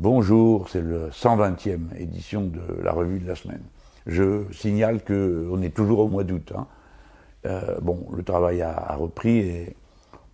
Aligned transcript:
Bonjour, 0.00 0.66
c'est 0.70 0.80
le 0.80 1.10
120e 1.10 1.94
édition 1.94 2.46
de 2.46 2.62
la 2.82 2.90
revue 2.90 3.18
de 3.18 3.28
la 3.28 3.34
semaine. 3.34 3.60
Je 4.06 4.50
signale 4.50 5.04
qu'on 5.04 5.60
est 5.60 5.76
toujours 5.76 5.98
au 5.98 6.08
mois 6.08 6.24
d'août. 6.24 6.54
Hein. 6.56 6.66
Euh, 7.44 7.78
bon, 7.82 8.06
le 8.16 8.22
travail 8.22 8.62
a, 8.62 8.96
repris 8.96 9.40
et 9.40 9.76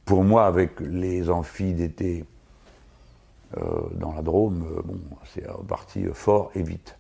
pour 0.05 0.23
moi, 0.23 0.47
avec 0.47 0.79
les 0.79 1.31
amphis 1.31 1.75
d'été 1.75 2.25
euh, 3.57 3.61
dans 3.95 4.13
la 4.13 4.23
Drôme, 4.23 4.65
euh, 4.71 4.83
bon, 4.85 5.01
c'est 5.35 5.45
parti 5.67 6.05
fort 6.13 6.53
et 6.55 6.63
vite. 6.63 6.97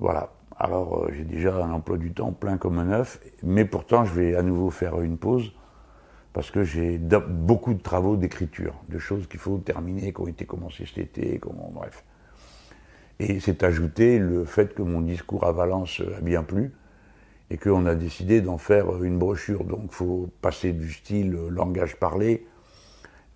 Voilà. 0.00 0.30
Alors, 0.58 1.06
j'ai 1.12 1.22
déjà 1.22 1.54
un 1.54 1.70
emploi 1.70 1.96
du 1.96 2.12
temps 2.12 2.32
plein 2.32 2.56
comme 2.56 2.80
un 2.80 2.90
œuf, 2.90 3.20
mais 3.44 3.64
pourtant, 3.64 4.04
je 4.04 4.12
vais 4.12 4.34
à 4.34 4.42
nouveau 4.42 4.70
faire 4.70 5.00
une 5.00 5.16
pause 5.16 5.52
parce 6.32 6.50
que 6.50 6.64
j'ai 6.64 6.98
beaucoup 6.98 7.74
de 7.74 7.82
travaux 7.82 8.16
d'écriture, 8.16 8.74
de 8.88 8.98
choses 8.98 9.26
qu'il 9.26 9.40
faut 9.40 9.58
terminer, 9.58 10.12
qui 10.12 10.20
ont 10.20 10.26
été 10.26 10.46
commencées 10.46 10.86
cet 10.86 10.98
été, 10.98 11.40
bref. 11.72 12.04
Et 13.18 13.38
c'est 13.40 13.62
ajouté 13.62 14.18
le 14.18 14.44
fait 14.44 14.74
que 14.74 14.82
mon 14.82 15.00
discours 15.00 15.44
à 15.44 15.52
Valence 15.52 16.02
a 16.16 16.20
bien 16.20 16.42
plu 16.42 16.72
et 17.50 17.58
qu'on 17.58 17.86
a 17.86 17.94
décidé 17.94 18.40
d'en 18.40 18.58
faire 18.58 19.04
une 19.04 19.18
brochure. 19.18 19.64
Donc 19.64 19.82
il 19.84 19.94
faut 19.94 20.30
passer 20.40 20.72
du 20.72 20.90
style 20.90 21.32
langage 21.50 21.96
parlé 21.96 22.46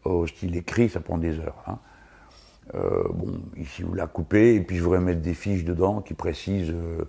au 0.05 0.27
style 0.27 0.57
écrit, 0.57 0.89
ça 0.89 1.01
prend 1.01 1.19
des 1.19 1.39
heures. 1.39 1.63
Hein. 1.67 1.79
Euh, 2.75 3.05
bon, 3.13 3.41
ici 3.57 3.83
vous 3.83 3.95
la 3.95 4.07
coupez 4.07 4.55
et 4.55 4.61
puis 4.61 4.77
je 4.77 4.83
voudrais 4.83 5.01
mettre 5.01 5.21
des 5.21 5.35
fiches 5.35 5.65
dedans 5.65 6.01
qui 6.01 6.15
précisent 6.15 6.73
euh, 6.73 7.05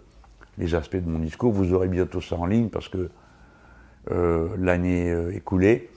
les 0.58 0.76
aspects 0.76 0.98
de 0.98 1.10
mon 1.10 1.20
discours. 1.20 1.52
Vous 1.52 1.74
aurez 1.74 1.88
bientôt 1.88 2.22
ça 2.22 2.36
en 2.36 2.46
ligne 2.46 2.70
parce 2.70 2.90
que 2.90 2.98
euh, 2.98 3.10
l'année 4.58 5.12
euh, 5.12 5.36
écoulée, 5.36 5.90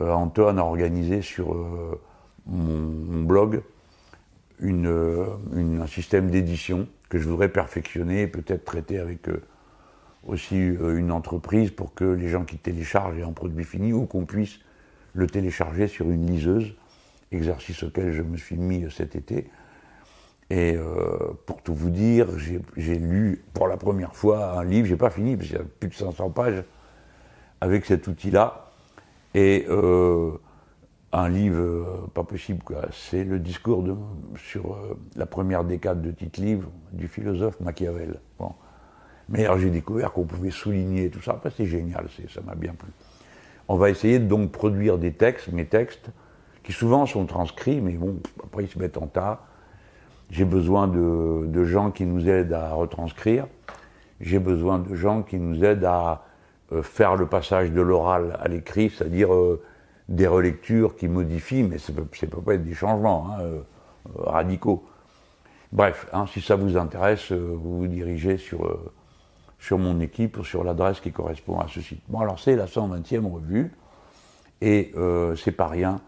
euh, 0.00 0.12
Antoine 0.12 0.58
a 0.58 0.64
organisé 0.64 1.22
sur 1.22 1.54
mon, 2.46 3.22
blog 3.22 3.62
un 4.60 5.86
système 5.86 6.30
d'édition 6.30 6.88
que 7.08 7.18
je 7.18 7.28
voudrais 7.28 7.48
perfectionner 7.48 8.22
et 8.22 8.26
peut-être 8.26 8.64
traiter 8.64 8.98
avec 8.98 9.28
aussi 10.26 10.56
une 10.56 11.12
entreprise 11.12 11.70
pour 11.70 11.94
que 11.94 12.04
les 12.04 12.28
gens 12.28 12.44
qui 12.44 12.56
téléchargent 12.56 13.22
un 13.22 13.32
produit 13.32 13.64
fini 13.64 13.92
ou 13.92 14.06
qu'on 14.06 14.24
puisse 14.24 14.58
le 15.14 15.26
télécharger 15.26 15.86
sur 15.86 16.10
une 16.10 16.26
liseuse, 16.26 16.74
exercice 17.30 17.82
auquel 17.84 18.12
je 18.12 18.22
me 18.22 18.36
suis 18.36 18.56
mis 18.56 18.90
cet 18.90 19.14
été. 19.14 19.48
Et 20.50 20.76
pour 21.46 21.62
tout 21.62 21.74
vous 21.74 21.90
dire, 21.90 22.26
j'ai 22.76 22.98
lu 22.98 23.44
pour 23.52 23.68
la 23.68 23.76
première 23.76 24.16
fois 24.16 24.58
un 24.58 24.64
livre, 24.64 24.88
j'ai 24.88 24.96
pas 24.96 25.10
fini, 25.10 25.36
parce 25.36 25.48
qu'il 25.48 25.58
y 25.58 25.60
a 25.60 25.64
plus 25.78 25.90
de 25.90 25.94
500 25.94 26.30
pages, 26.30 26.64
avec 27.60 27.84
cet 27.84 28.06
outil-là. 28.06 28.70
Et 29.34 29.66
euh, 29.68 30.32
un 31.12 31.28
livre, 31.28 31.58
euh, 31.58 31.84
pas 32.14 32.24
possible, 32.24 32.62
quoi. 32.62 32.82
C'est 32.92 33.24
le 33.24 33.38
discours 33.38 33.82
de, 33.82 33.94
sur 34.36 34.72
euh, 34.72 34.98
la 35.16 35.26
première 35.26 35.64
décade 35.64 36.02
de 36.02 36.10
titre 36.10 36.40
livre 36.40 36.68
du 36.92 37.08
philosophe 37.08 37.60
Machiavel. 37.60 38.20
Bon. 38.38 38.52
Mais 39.28 39.44
alors 39.44 39.58
j'ai 39.58 39.70
découvert 39.70 40.12
qu'on 40.12 40.24
pouvait 40.24 40.50
souligner 40.50 41.10
tout 41.10 41.20
ça. 41.20 41.32
Après, 41.32 41.50
c'est 41.54 41.66
génial, 41.66 42.06
ça 42.32 42.40
m'a 42.40 42.54
bien 42.54 42.72
plu. 42.72 42.88
On 43.68 43.76
va 43.76 43.90
essayer 43.90 44.18
de 44.18 44.26
donc 44.26 44.50
produire 44.50 44.96
des 44.96 45.12
textes, 45.12 45.52
mes 45.52 45.66
textes, 45.66 46.08
qui 46.62 46.72
souvent 46.72 47.04
sont 47.04 47.26
transcrits, 47.26 47.80
mais 47.80 47.92
bon, 47.92 48.16
après 48.42 48.64
ils 48.64 48.68
se 48.70 48.78
mettent 48.78 48.96
en 48.96 49.06
tas. 49.06 49.44
J'ai 50.30 50.46
besoin 50.46 50.88
de, 50.88 51.46
de 51.46 51.64
gens 51.64 51.90
qui 51.90 52.06
nous 52.06 52.28
aident 52.28 52.54
à 52.54 52.72
retranscrire. 52.72 53.46
J'ai 54.20 54.38
besoin 54.38 54.78
de 54.78 54.94
gens 54.94 55.22
qui 55.22 55.38
nous 55.38 55.62
aident 55.62 55.84
à 55.84 56.24
faire 56.82 57.16
le 57.16 57.26
passage 57.26 57.72
de 57.72 57.80
l'oral 57.80 58.38
à 58.40 58.48
l'écrit, 58.48 58.90
c'est-à-dire 58.90 59.32
euh, 59.32 59.62
des 60.08 60.26
relectures 60.26 60.96
qui 60.96 61.08
modifient, 61.08 61.62
mais 61.62 61.78
ça 61.78 61.92
ne 61.92 62.00
peut, 62.00 62.40
pas 62.42 62.54
être 62.54 62.64
des 62.64 62.74
changements 62.74 63.30
hein, 63.30 63.40
euh, 63.40 63.60
radicaux. 64.16 64.86
Bref, 65.72 66.06
hein, 66.12 66.26
si 66.26 66.40
ça 66.40 66.56
vous 66.56 66.76
intéresse, 66.76 67.32
vous 67.32 67.78
vous 67.78 67.86
dirigez 67.86 68.38
sur, 68.38 68.78
sur 69.58 69.78
mon 69.78 70.00
équipe 70.00 70.38
ou 70.38 70.44
sur 70.44 70.64
l'adresse 70.64 71.00
qui 71.00 71.12
correspond 71.12 71.58
à 71.58 71.68
ce 71.68 71.80
site. 71.80 72.00
Bon, 72.08 72.20
alors 72.20 72.38
c'est 72.38 72.56
la 72.56 72.64
120e 72.64 73.30
revue, 73.30 73.70
et 74.62 74.94
c'est 75.36 75.52
pas 75.52 75.66
rien 75.66 76.00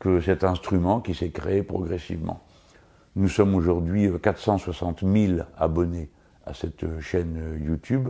que 0.00 0.20
cet 0.20 0.42
instrument 0.42 1.00
qui 1.00 1.14
s'est 1.14 1.30
créé 1.30 1.62
progressivement. 1.62 2.42
Nous 3.14 3.28
sommes 3.28 3.54
aujourd'hui 3.54 4.10
460 4.20 5.04
000 5.04 5.42
abonnés 5.56 6.10
à 6.44 6.54
cette 6.54 6.98
chaîne 7.00 7.56
YouTube. 7.64 8.08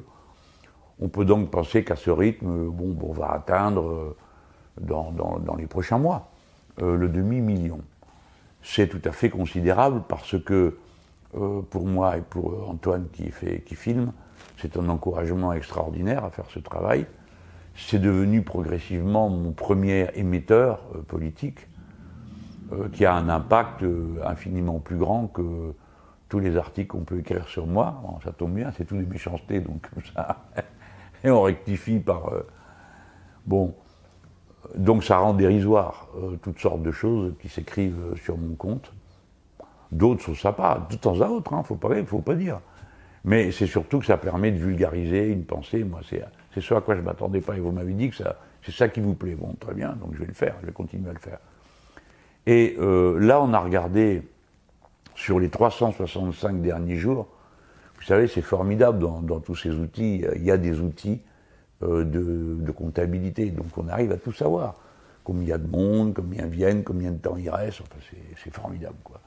On 1.01 1.09
peut 1.09 1.25
donc 1.25 1.51
penser 1.51 1.85
qu'à 1.85 1.97
ce 1.97 2.11
rythme, 2.11 2.69
bon, 2.69 2.97
on 3.01 3.13
va 3.13 3.33
atteindre 3.33 3.87
euh, 3.87 4.17
dans, 4.81 5.57
les 5.57 5.67
prochains 5.67 5.99
mois 5.99 6.31
euh, 6.83 6.97
le 6.97 7.09
demi-million. 7.09 7.81
C'est 8.63 8.89
tout 8.89 9.01
à 9.09 9.13
fait 9.13 9.31
considérable 9.31 10.03
parce 10.09 10.41
que 10.43 10.77
euh, 11.37 11.63
pour 11.63 11.87
moi 11.87 12.17
et 12.17 12.21
pour 12.23 12.69
Antoine 12.69 13.07
qui, 13.13 13.31
filme, 13.77 14.13
c'est 14.57 14.77
un 14.77 14.89
encouragement 14.89 15.53
extraordinaire 15.53 16.25
à 16.25 16.31
faire 16.31 16.47
ce 16.51 16.59
travail. 16.59 17.07
C'est 17.77 18.01
devenu 18.01 18.43
progressivement 18.43 19.29
mon 19.29 19.53
premier 19.53 20.09
émetteur 20.15 20.81
politique 21.07 21.69
qui 22.93 23.07
a 23.07 23.15
un 23.15 23.29
impact 23.29 23.85
infiniment 24.27 24.81
plus 24.81 24.97
grand 24.97 25.29
que 25.29 25.73
tous 26.29 26.41
les 26.41 26.57
articles 26.57 26.89
qu'on 26.89 27.05
peut 27.05 27.21
écrire 27.21 27.49
sur 27.49 27.67
moi. 27.67 28.03
ça 28.25 28.33
tombe 28.33 28.53
bien, 28.53 28.73
c'est 28.77 28.85
tout 28.85 28.97
des 28.97 29.07
méchancetés, 29.07 29.61
donc 29.61 29.89
ça, 30.15 30.45
et 31.25 31.31
on 31.31 31.43
rectifie 31.43 31.99
par. 31.99 32.33
Euh, 32.33 32.47
bon. 33.47 33.75
Donc 34.75 35.05
ça 35.05 35.19
rend 35.19 35.35
dérisoire 35.35 36.09
euh, 36.17 36.37
toutes 36.43 36.59
sortes 36.59 36.83
de 36.83 36.91
choses 36.91 37.35
qui 37.41 37.49
s'écrivent 37.49 38.13
euh, 38.13 38.17
sur 38.17 38.37
mon 38.37 38.55
compte. 38.55 38.93
D'autres 39.93 40.23
sont 40.23 40.35
sympas, 40.35 40.87
de 40.91 40.97
temps 40.97 41.21
à 41.23 41.29
autre, 41.29 41.53
il 41.53 41.57
hein, 41.57 42.03
faut 42.05 42.21
pas, 42.21 42.35
dire. 42.35 42.61
Mais 43.25 43.51
c'est 43.51 43.67
surtout 43.67 44.01
que 44.01 44.05
ça 44.05 44.19
permet 44.19 44.51
de 44.51 44.59
vulgariser 44.59 45.29
une 45.29 45.45
pensée. 45.45 45.83
Moi, 45.85 46.01
c'est, 46.09 46.23
ce 46.61 46.75
à 46.75 46.83
quoi 46.83 46.95
je 46.95 47.01
m'attendais 47.01 47.41
pas. 47.41 47.57
Et 47.57 47.61
vous 47.61 47.73
m'avez 47.73 47.95
dit 47.95 48.11
que 48.11 48.17
c'est 48.63 48.73
ça 48.73 48.89
qui 48.89 49.01
vous 49.01 49.15
plaît. 49.15 49.35
Bon, 49.35 49.55
très 49.59 49.73
bien, 49.73 49.93
donc 49.93 50.13
je 50.13 50.19
vais 50.19 50.27
le 50.27 50.35
faire, 50.35 50.57
je 50.61 50.67
vais 50.67 50.73
continuer 50.73 51.09
à 51.09 51.15
le 51.15 51.19
faire. 51.19 51.39
Et 52.45 52.77
là, 52.79 53.41
on 53.41 53.53
a 53.55 53.59
regardé 53.61 54.23
sur 55.15 55.41
les 55.41 55.49
365 55.49 56.61
derniers 56.61 56.97
jours, 56.97 57.29
vous 57.99 58.05
savez, 58.05 58.29
c'est 58.29 58.43
formidable 58.43 59.01
dans, 59.01 59.41
tous 59.41 59.57
ces 59.57 59.71
outils. 59.71 60.25
Il 60.37 60.45
y 60.45 60.53
a 60.53 60.57
des 60.57 60.81
outils 60.81 61.21
euh, 61.83 62.05
de, 62.05 62.71
comptabilité, 62.71 63.51
donc 63.51 63.67
on 63.77 63.89
arrive 63.89 64.13
à 64.13 64.17
tout 64.17 64.33
savoir. 64.33 64.77
Combien 65.25 65.43
il 65.43 65.49
y 65.49 65.53
a 65.53 65.59
de 65.59 65.67
monde, 65.69 66.15
combien 66.15 66.47
viennent, 66.47 66.85
combien 66.85 67.11
de 67.11 67.19
temps 67.19 67.37
il 67.37 67.51
reste, 67.51 67.81
enfin 67.83 68.01
c'est 68.43 68.55
formidable 68.55 68.97
quoi. 69.05 69.21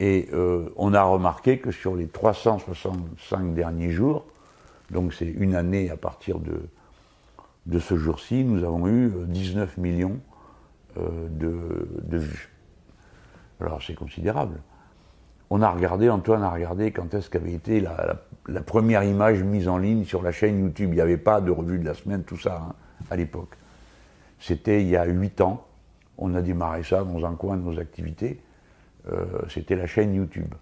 Et 0.00 0.28
euh, 0.32 0.70
on 0.76 0.94
a 0.94 1.02
remarqué 1.02 1.58
que 1.58 1.70
sur 1.70 1.94
les 1.94 2.06
365 2.06 3.52
derniers 3.52 3.90
jours, 3.90 4.26
donc 4.90 5.12
c'est 5.12 5.26
une 5.26 5.54
année 5.54 5.90
à 5.90 5.96
partir 5.96 6.38
de, 6.38 6.62
de 7.66 7.78
ce 7.78 7.96
jour-ci, 7.96 8.44
nous 8.44 8.64
avons 8.64 8.86
eu 8.88 9.12
19 9.26 9.68
euh, 9.76 9.80
millions 9.80 10.18
de, 10.96 11.88
de 12.02 12.18
vues. 12.18 12.50
Alors 13.60 13.82
c'est 13.82 13.94
considérable 13.94 14.60
on 15.54 15.60
a 15.60 15.68
regardé, 15.68 16.08
Antoine 16.08 16.42
a 16.42 16.48
regardé 16.48 16.92
quand 16.92 17.12
est-ce 17.12 17.28
qu'avait 17.28 17.52
été 17.52 17.78
la, 17.78 18.62
première 18.62 19.04
image 19.04 19.42
mise 19.42 19.68
en 19.68 19.76
ligne 19.76 20.04
sur 20.04 20.22
la 20.22 20.32
chaîne 20.32 20.58
YouTube. 20.58 20.88
Il 20.92 20.94
n'y 20.94 21.02
avait 21.02 21.18
pas 21.18 21.42
de 21.42 21.50
revue 21.50 21.78
de 21.78 21.84
la 21.84 21.92
semaine, 21.92 22.22
tout 22.22 22.38
ça, 22.38 22.68
hein, 22.70 22.74
à 23.10 23.16
l'époque. 23.16 23.58
C'était 24.40 24.80
il 24.80 24.88
y 24.88 24.96
a 24.96 25.04
huit 25.04 25.42
ans. 25.42 25.66
On 26.16 26.34
a 26.34 26.40
démarré 26.40 26.82
ça 26.84 27.04
dans 27.04 27.26
un 27.26 27.34
coin 27.34 27.58
de 27.58 27.62
nos 27.64 27.78
activités. 27.78 28.40
Euh, 29.12 29.26
c'était 29.50 29.76
la 29.76 29.86
chaîne 29.86 30.14
YouTube 30.14 30.54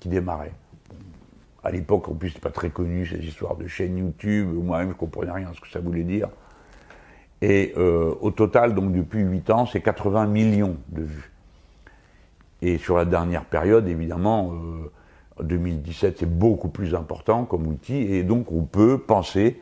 qui 0.00 0.08
démarrait. 0.08 0.54
À 1.62 1.70
l'époque, 1.70 2.08
en 2.08 2.14
plus, 2.14 2.30
c'était 2.30 2.40
pas 2.40 2.50
très 2.50 2.70
connu 2.70 3.06
ces 3.06 3.24
histoires 3.24 3.54
de 3.54 3.68
chaîne 3.68 3.96
YouTube. 3.96 4.48
Moi-même, 4.52 4.88
je 4.88 4.96
comprenais 4.96 5.30
rien 5.30 5.50
à 5.50 5.54
ce 5.54 5.60
que 5.60 5.68
ça 5.68 5.78
voulait 5.78 6.02
dire. 6.02 6.28
Et 7.42 7.74
euh, 7.76 8.12
au 8.20 8.32
total, 8.32 8.74
donc 8.74 8.92
depuis 8.92 9.20
huit 9.20 9.50
ans, 9.50 9.66
c'est 9.66 9.82
80 9.82 10.26
millions 10.26 10.78
de 10.88 11.02
vues. 11.02 11.31
Et 12.62 12.78
sur 12.78 12.96
la 12.96 13.04
dernière 13.04 13.44
période, 13.44 13.88
évidemment, 13.88 14.54
2017, 15.40 16.14
euh, 16.14 16.16
c'est 16.20 16.26
beaucoup 16.26 16.68
plus 16.68 16.94
important 16.94 17.44
comme 17.44 17.66
outil. 17.66 17.96
Et 17.96 18.22
donc, 18.22 18.52
on 18.52 18.62
peut 18.62 18.98
penser 18.98 19.60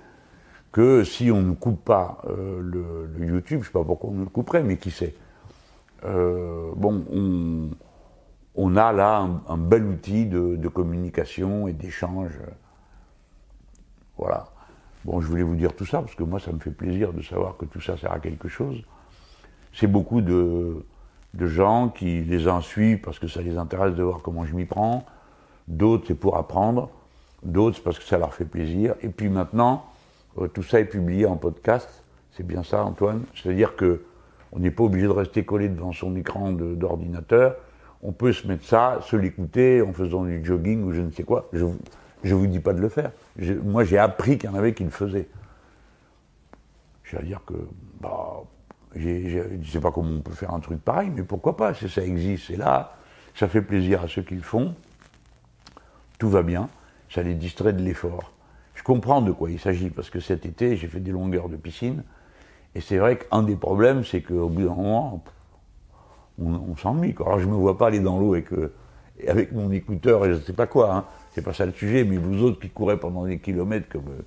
que 0.71 1.03
si 1.03 1.31
on 1.31 1.41
ne 1.41 1.55
coupe 1.55 1.83
pas 1.83 2.21
euh, 2.29 2.61
le, 2.61 3.27
YouTube, 3.27 3.47
je 3.49 3.57
ne 3.57 3.65
sais 3.65 3.73
pas 3.73 3.85
pourquoi 3.85 4.11
on 4.11 4.21
le 4.21 4.27
couperait, 4.27 4.63
mais 4.63 4.77
qui 4.77 4.91
sait. 4.91 5.15
Euh, 6.05 6.71
bon, 6.77 7.71
on, 8.55 8.77
a 8.77 8.93
là 8.93 9.27
un, 9.49 9.57
bel 9.57 9.85
outil 9.85 10.27
de, 10.27 10.57
de 10.57 10.69
communication 10.69 11.69
et 11.69 11.73
d'échange. 11.73 12.33
Voilà. 14.19 14.49
Bon, 15.07 15.23
je 15.23 15.27
voulais 15.27 15.43
vous 15.43 15.57
dire 15.57 15.75
tout 15.75 15.87
ça 15.87 16.01
parce 16.01 16.15
que 16.15 16.23
moi, 16.23 16.39
ça 16.39 16.53
me 16.53 16.59
fait 16.59 16.71
plaisir 16.71 17.15
de 17.15 17.23
savoir 17.23 17.57
que 17.57 17.65
tout 17.65 17.81
ça 17.81 17.97
sert 17.97 18.13
à 18.13 18.21
quelque 18.21 18.49
chose. 18.49 18.83
C'est 19.73 19.87
beaucoup 19.87 20.21
de, 20.21 20.85
de 21.35 21.47
gens 21.47 21.89
qui 21.89 22.23
les 22.23 22.49
uns 22.49 22.61
suivent 22.61 23.01
parce 23.01 23.19
que 23.19 23.29
ça 23.29 23.41
les 23.43 23.57
intéresse 23.57 23.95
de 23.95 24.03
voir 24.03 24.21
comment 24.23 24.45
je 24.45 24.55
m'y 24.55 24.65
prends, 24.65 25.05
d'autres 25.69 26.05
c'est 26.09 26.15
pour 26.15 26.37
apprendre, 26.37 26.91
d'autres 27.43 27.77
c'est 27.77 27.85
parce 27.85 27.99
que 27.99 28.05
ça 28.05 28.19
leur 28.19 28.35
fait 28.35 28.45
plaisir. 28.45 28.95
Et 29.03 29.09
puis 29.09 29.29
maintenant, 29.29 29.87
euh, 30.39 30.49
tout 30.49 30.63
ça 30.63 30.81
est 30.81 30.87
publié 30.87 31.27
en 31.27 31.37
podcast, 31.37 31.89
c'est 32.33 32.47
bien 32.47 32.63
ça 32.63 32.85
Antoine 32.85 33.23
C'est-à-dire 33.35 33.77
que 33.77 34.03
on 34.53 34.59
n'est 34.59 34.71
pas 34.71 34.85
obligé 34.85 35.07
de 35.07 35.13
rester 35.13 35.45
collé 35.45 35.69
devant 35.69 35.93
son 35.93 36.17
écran 36.17 36.51
d'ordinateur, 36.51 37.57
on 38.03 38.13
peut 38.13 38.33
se 38.33 38.47
mettre 38.49 38.65
ça, 38.65 38.99
se 39.03 39.15
l'écouter 39.17 39.83
en 39.83 39.93
faisant 39.93 40.25
du 40.25 40.45
jogging 40.45 40.83
ou 40.85 40.93
je 40.93 41.01
ne 41.03 41.11
sais 41.11 41.23
quoi. 41.23 41.49
Je 41.53 41.65
ne 41.65 42.35
vous 42.35 42.47
dis 42.47 42.61
pas 42.61 42.73
de 42.73 42.81
le 42.81 42.89
faire. 42.89 43.13
moi, 43.63 43.85
j'ai 43.85 43.99
appris 43.99 44.39
qu'il 44.39 44.51
y 44.51 44.53
en 44.53 44.57
avait 44.57 44.75
qui 44.75 44.85
le 44.85 44.91
faisaient. 44.91 45.29
Je 47.05 47.17
veux 47.17 47.23
dire 47.23 47.43
que, 47.47 47.55
bah, 48.01 48.43
je 48.97 49.57
ne 49.57 49.65
sais 49.65 49.81
pas 49.81 49.93
comment 49.93 50.11
on 50.11 50.21
peut 50.21 50.33
faire 50.33 50.53
un 50.53 50.61
truc 50.61 50.83
pareil, 50.83 51.11
mais 51.15 51.23
pourquoi 51.23 51.57
pas 51.57 51.75
Si 51.75 51.89
ça 51.89 52.03
existe, 52.03 52.47
c'est 52.49 52.57
là, 52.57 52.97
ça 53.35 53.49
fait 53.49 53.63
plaisir 53.63 54.03
à 54.03 54.09
ceux 54.09 54.23
qui 54.23 54.35
le 54.35 54.43
font, 54.43 54.75
tout 56.19 56.29
va 56.29 56.43
bien, 56.43 56.69
ça 57.09 57.23
les 57.23 57.35
distrait 57.35 57.73
de 57.73 57.83
l'effort. 57.83 58.33
Je 58.75 58.83
comprends 58.83 59.23
de 59.23 59.33
quoi 59.33 59.51
il 59.51 59.61
s'agit, 59.61 59.91
parce 59.91 60.11
que 60.11 60.21
cet 60.21 60.47
été, 60.47 60.77
j'ai 60.77 60.89
fait 60.89 61.01
des 61.01 61.13
longueurs 61.13 61.49
de 61.49 61.57
piscine, 61.57 62.03
et 62.75 62.81
c'est 62.81 62.99
vrai 62.99 63.19
qu'un 63.19 63.43
des 63.43 63.57
problèmes, 63.57 64.05
c'est 64.05 64.23
qu'au 64.23 64.49
bout 64.49 64.63
d'un 64.63 64.75
moment, 64.75 65.25
on, 66.39 66.77
s'ennuie. 66.77 67.15
Alors 67.21 67.39
je 67.39 67.47
ne 67.47 67.51
me 67.51 67.57
vois 67.57 67.77
pas 67.77 67.89
aller 67.89 68.01
dans 68.01 68.19
l'eau 68.19 68.35
avec, 68.35 68.53
euh, 68.53 68.73
avec 69.29 69.53
mon 69.53 69.71
écouteur 69.71 70.25
et 70.25 70.31
je 70.31 70.39
ne 70.39 70.41
sais 70.41 70.53
pas 70.53 70.67
quoi, 70.67 70.95
hein. 70.95 71.05
c'est 71.33 71.43
pas 71.43 71.53
ça 71.53 71.67
le 71.67 71.73
sujet, 71.73 72.05
mais 72.05 72.17
vous 72.17 72.43
autres 72.43 72.61
qui 72.61 72.71
courez 72.71 72.99
pendant 72.99 73.27
des 73.27 73.39
kilomètres 73.39 73.89
comme, 73.89 74.09
euh, 74.09 74.23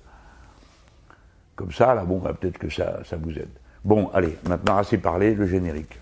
comme 1.56 1.72
ça, 1.72 1.94
là, 1.94 2.04
bon, 2.04 2.18
bah, 2.18 2.34
peut-être 2.34 2.58
que 2.58 2.68
ça, 2.68 3.00
ça 3.04 3.16
vous 3.16 3.32
aide. 3.32 3.50
Bon, 3.84 4.08
allez, 4.14 4.36
maintenant 4.48 4.76
assez 4.76 4.98
parlé, 4.98 5.34
le 5.34 5.46
générique. 5.46 6.00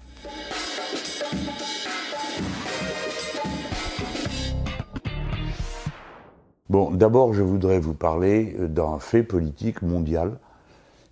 Bon, 6.69 6.91
d'abord, 6.91 7.35
je 7.35 7.43
voudrais 7.43 7.81
vous 7.81 7.95
parler 7.95 8.57
euh, 8.59 8.69
d'un 8.69 8.99
fait 8.99 9.23
politique 9.23 9.83
mondial, 9.83 10.39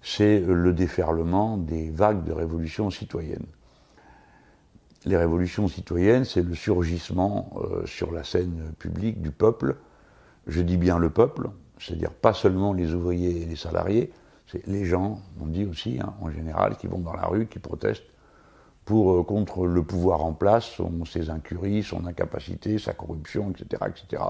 c'est 0.00 0.40
le 0.40 0.72
déferlement 0.72 1.58
des 1.58 1.90
vagues 1.90 2.24
de 2.24 2.32
révolution 2.32 2.90
citoyenne 2.90 3.44
les 5.06 5.16
révolutions 5.16 5.68
citoyennes, 5.68 6.24
c'est 6.24 6.42
le 6.42 6.54
surgissement 6.54 7.50
euh, 7.56 7.86
sur 7.86 8.12
la 8.12 8.24
scène 8.24 8.72
publique 8.78 9.22
du 9.22 9.30
peuple. 9.30 9.76
Je 10.46 10.60
dis 10.60 10.76
bien 10.76 10.98
le 10.98 11.10
peuple, 11.10 11.50
c'est-à-dire 11.78 12.12
pas 12.12 12.34
seulement 12.34 12.72
les 12.72 12.92
ouvriers 12.94 13.42
et 13.42 13.46
les 13.46 13.56
salariés, 13.56 14.12
c'est 14.50 14.66
les 14.66 14.84
gens, 14.84 15.20
on 15.40 15.46
dit 15.46 15.64
aussi 15.64 15.98
hein, 16.00 16.14
en 16.20 16.30
général, 16.30 16.76
qui 16.76 16.86
vont 16.86 16.98
dans 16.98 17.12
la 17.12 17.26
rue, 17.26 17.46
qui 17.46 17.58
protestent 17.58 18.04
pour 18.84 19.12
euh, 19.12 19.22
contre 19.22 19.66
le 19.66 19.82
pouvoir 19.82 20.24
en 20.24 20.32
place, 20.32 20.80
ses 21.06 21.30
incuries, 21.30 21.82
son 21.82 22.06
incapacité, 22.06 22.78
sa 22.78 22.92
corruption, 22.92 23.50
etc., 23.50 23.84
etc., 23.88 24.22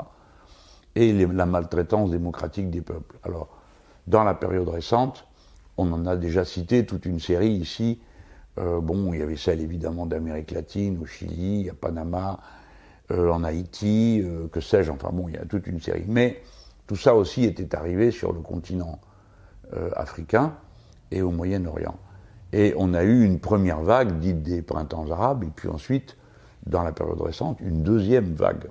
et 0.96 1.12
la 1.12 1.46
maltraitance 1.46 2.11
démocratique 2.11 2.69
des 2.69 2.81
peuples. 2.81 3.17
Alors, 3.22 3.49
dans 4.08 4.25
la 4.25 4.34
période 4.34 4.69
récente, 4.69 5.25
on 5.76 5.93
en 5.93 6.05
a 6.05 6.17
déjà 6.17 6.44
cité 6.44 6.84
toute 6.84 7.06
une 7.06 7.20
série 7.20 7.52
ici 7.52 8.00
euh, 8.58 8.81
bon, 8.81 9.14
il 9.14 9.20
y 9.20 9.23
avait 9.23 9.37
celle 9.37 9.61
évidemment 9.61 10.06
d'Amérique 10.06 10.50
latine, 10.50 10.99
au 11.00 11.06
Chili, 11.06 11.70
à 11.70 11.75
Panama, 11.75 12.40
euh, 13.12 13.31
en 13.31 13.44
Haïti, 13.44 14.25
que 14.50 14.61
sais-je, 14.61 14.90
enfin 14.90 15.11
bon, 15.12 15.28
il 15.28 15.37
y 15.37 15.38
a 15.38 15.44
toute 15.44 15.69
une 15.69 15.81
série. 15.81 16.05
Mais 16.08 16.43
tout 16.88 16.96
ça 16.96 17.14
aussi 17.14 17.44
était 17.44 17.76
arrivé 17.76 18.11
sur 18.11 18.32
le 18.32 18.40
continent 18.40 18.99
africain 19.94 20.55
et 21.11 21.22
au 21.22 21.31
Moyen-Orient. 21.31 21.96
Et 22.52 22.75
on 22.76 22.94
a 22.94 23.05
eu 23.05 23.25
une 23.25 23.38
première 23.38 23.81
vague 23.81 24.19
dite 24.19 24.43
des 24.43 24.62
printemps 24.62 25.11
arabes, 25.11 25.44
et 25.44 25.50
puis 25.55 25.69
ensuite, 25.69 26.17
dans 26.67 26.82
la 26.82 26.93
période 26.93 27.20
récente, 27.20 27.58
une 27.61 27.82
deuxième 27.82 28.34
vague. 28.34 28.69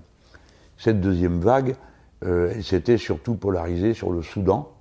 Cette 0.78 1.00
deuxième 1.00 1.40
vague, 1.40 1.76
elle 2.22 2.64
s'était 2.64 2.98
surtout 2.98 3.36
polarisée 3.36 3.94
sur 3.94 4.12
le 4.12 4.22
Soudan, 4.22 4.72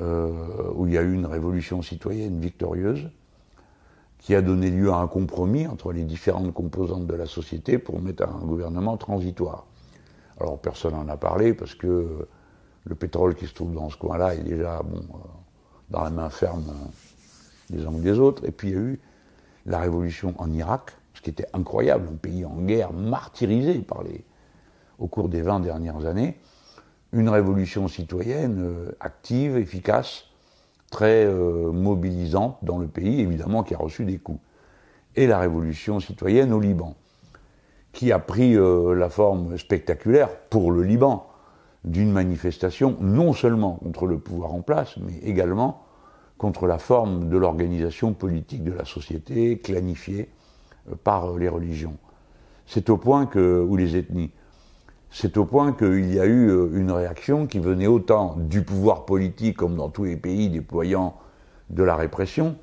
où 0.00 0.86
il 0.86 0.92
y 0.92 0.98
a 0.98 1.02
eu 1.02 1.12
une 1.12 1.26
révolution 1.26 1.82
citoyenne 1.82 2.38
victorieuse, 2.40 3.10
qui 4.22 4.36
a 4.36 4.40
donné 4.40 4.70
lieu 4.70 4.92
à 4.92 4.96
un 4.98 5.08
compromis 5.08 5.66
entre 5.66 5.92
les 5.92 6.04
différentes 6.04 6.54
composantes 6.54 7.08
de 7.08 7.14
la 7.14 7.26
société 7.26 7.78
pour 7.78 8.00
mettre 8.00 8.22
un 8.22 8.46
gouvernement 8.46 8.96
transitoire. 8.96 9.66
Alors 10.40 10.60
personne 10.60 10.92
n'en 10.92 11.08
a 11.08 11.16
parlé 11.16 11.54
parce 11.54 11.74
que 11.74 12.28
le 12.84 12.94
pétrole 12.94 13.34
qui 13.34 13.46
se 13.46 13.54
trouve 13.54 13.74
dans 13.74 13.90
ce 13.90 13.96
coin-là 13.96 14.34
est 14.34 14.44
déjà 14.44 14.80
bon, 14.82 14.98
euh, 14.98 15.28
dans 15.92 16.02
la 16.02 16.10
main 16.10 16.30
ferme 16.30 16.64
des 17.70 17.84
uns 17.86 17.92
ou 17.92 18.00
des 18.00 18.18
autres. 18.18 18.44
Et 18.44 18.50
puis 18.50 18.70
il 18.70 18.74
y 18.74 18.76
a 18.76 18.80
eu 18.80 19.00
la 19.66 19.78
révolution 19.78 20.34
en 20.38 20.50
Irak, 20.50 20.92
ce 21.14 21.20
qui 21.20 21.30
était 21.30 21.46
incroyable, 21.52 22.08
un 22.10 22.16
pays 22.16 22.44
en 22.44 22.56
guerre, 22.56 22.92
martyrisé 22.92 23.78
par 23.78 24.02
les, 24.02 24.24
au 24.98 25.06
cours 25.06 25.28
des 25.28 25.42
20 25.42 25.60
dernières 25.60 26.04
années. 26.06 26.38
Une 27.12 27.28
révolution 27.28 27.88
citoyenne 27.88 28.58
euh, 28.60 28.92
active, 28.98 29.58
efficace, 29.58 30.24
très 30.90 31.26
euh, 31.26 31.70
mobilisante 31.70 32.56
dans 32.62 32.78
le 32.78 32.86
pays, 32.86 33.20
évidemment, 33.20 33.62
qui 33.62 33.74
a 33.74 33.78
reçu 33.78 34.04
des 34.04 34.18
coups. 34.18 34.40
Et 35.14 35.26
la 35.26 35.38
révolution 35.38 36.00
citoyenne 36.00 36.54
au 36.54 36.60
Liban, 36.60 36.96
qui 37.92 38.12
a 38.12 38.18
pris 38.18 38.56
euh, 38.56 38.94
la 38.94 39.10
forme 39.10 39.58
spectaculaire 39.58 40.30
pour 40.48 40.72
le 40.72 40.82
Liban 40.82 41.26
d'une 41.84 42.10
manifestation 42.10 42.96
non 43.00 43.34
seulement 43.34 43.74
contre 43.74 44.06
le 44.06 44.18
pouvoir 44.18 44.54
en 44.54 44.62
place, 44.62 44.96
mais 44.96 45.18
également 45.18 45.81
contre 46.42 46.66
la 46.66 46.78
forme 46.78 47.28
de 47.28 47.38
l'organisation 47.38 48.14
politique 48.14 48.64
de 48.64 48.72
la 48.72 48.84
société, 48.84 49.58
clanifiée 49.58 50.28
euh, 50.90 50.96
par 51.04 51.38
les 51.38 51.48
religions. 51.48 51.96
C'est 52.66 52.90
au 52.90 52.96
point 52.96 53.26
que, 53.26 53.64
ou 53.64 53.76
les 53.76 53.96
ethnies, 53.96 54.32
c'est 55.08 55.36
au 55.36 55.44
point 55.44 55.72
qu'il 55.72 56.12
y 56.12 56.18
a 56.18 56.26
eu 56.26 56.48
euh, 56.50 56.68
une 56.72 56.90
réaction 56.90 57.46
qui 57.46 57.60
venait 57.60 57.86
autant 57.86 58.34
du 58.36 58.62
pouvoir 58.62 59.04
politique, 59.04 59.56
comme 59.56 59.76
dans 59.76 59.88
tous 59.88 60.02
les 60.02 60.16
pays 60.16 60.50
déployant 60.50 61.14
de 61.70 61.84
la 61.84 61.94
répression, 61.94 62.56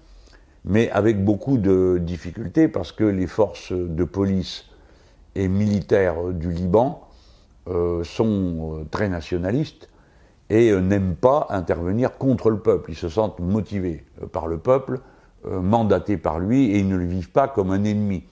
mais 0.65 0.91
avec 0.91 1.23
beaucoup 1.23 1.57
de 1.57 1.99
difficultés 2.01 2.67
parce 2.67 2.91
que 2.91 3.05
les 3.05 3.27
forces 3.27 3.71
de 3.71 4.03
police 4.03 4.65
et 5.35 5.47
militaires 5.47 6.33
du 6.33 6.51
Liban 6.51 7.07
euh, 7.69 8.03
sont 8.03 8.79
euh, 8.79 8.83
très 8.91 9.07
nationalistes 9.07 9.88
et 10.49 10.75
n'aiment 10.75 11.15
pas 11.15 11.47
intervenir 11.49 12.17
contre 12.17 12.49
le 12.49 12.59
peuple. 12.59 12.91
Ils 12.91 12.97
se 12.97 13.09
sentent 13.09 13.39
motivés 13.39 14.05
par 14.31 14.47
le 14.47 14.57
peuple, 14.57 14.99
mandatés 15.45 16.17
par 16.17 16.39
lui, 16.39 16.71
et 16.71 16.79
ils 16.79 16.87
ne 16.87 16.97
le 16.97 17.05
vivent 17.05 17.31
pas 17.31 17.47
comme 17.47 17.69
un 17.71 17.83
ennemi, 17.83 18.23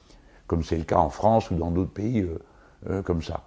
comme 0.48 0.64
c'est 0.64 0.78
le 0.78 0.84
cas 0.84 0.98
en 0.98 1.10
France 1.10 1.52
ou 1.52 1.56
dans 1.56 1.70
d'autres 1.70 1.92
pays 1.92 2.28
comme 3.04 3.22
ça. 3.22 3.44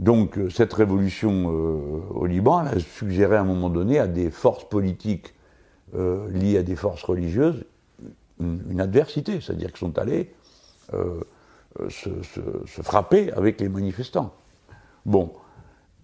Donc 0.00 0.38
euh, 0.38 0.48
cette 0.48 0.72
révolution 0.72 1.52
euh, 1.52 2.00
au 2.14 2.24
Liban, 2.24 2.64
elle 2.64 2.78
a 2.78 2.80
suggéré 2.80 3.36
à 3.36 3.42
un 3.42 3.44
moment 3.44 3.68
donné 3.68 3.98
à 3.98 4.06
des 4.06 4.30
forces 4.30 4.64
politiques 4.64 5.34
euh, 5.94 6.26
liées 6.30 6.56
à 6.56 6.62
des 6.62 6.74
forces 6.74 7.02
religieuses 7.02 7.64
une, 8.40 8.80
adversité, 8.80 9.42
c'est-à-dire 9.42 9.68
qu'ils 9.68 9.86
sont 9.86 9.98
allés 9.98 10.32
se, 11.90 12.08
frapper 12.82 13.30
avec 13.32 13.60
les 13.60 13.68
manifestants. 13.68 14.32
Bon. 15.04 15.30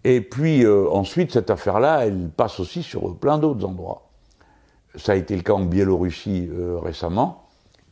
Et 0.05 0.21
puis 0.21 0.67
ensuite, 0.67 1.33
cette 1.33 1.51
affaire-là, 1.51 2.07
elle 2.07 2.29
passe 2.29 2.61
aussi 2.61 2.83
sur 2.83 3.17
plein 3.17 3.39
d'autres 3.39 3.67
endroits. 3.67 4.09
Ça 4.95 5.13
a 5.13 5.15
été 5.17 5.35
le 5.35 5.43
cas 5.43 5.55
en 5.55 5.65
Biélorussie 5.65 6.49
récemment, 6.81 7.47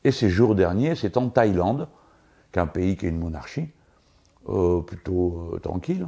et 0.04 0.12
ces 0.12 0.28
jours 0.28 0.54
derniers, 0.54 0.94
c'est 0.94 1.16
en 1.16 1.28
Thaïlande, 1.28 1.88
qu'un 2.52 2.66
pays 2.66 2.96
qui 2.96 3.06
est 3.06 3.08
une 3.08 3.18
monarchie, 3.18 3.68
euh, 4.48 4.82
plutôt 4.82 5.50
euh, 5.54 5.58
tranquille, 5.58 6.06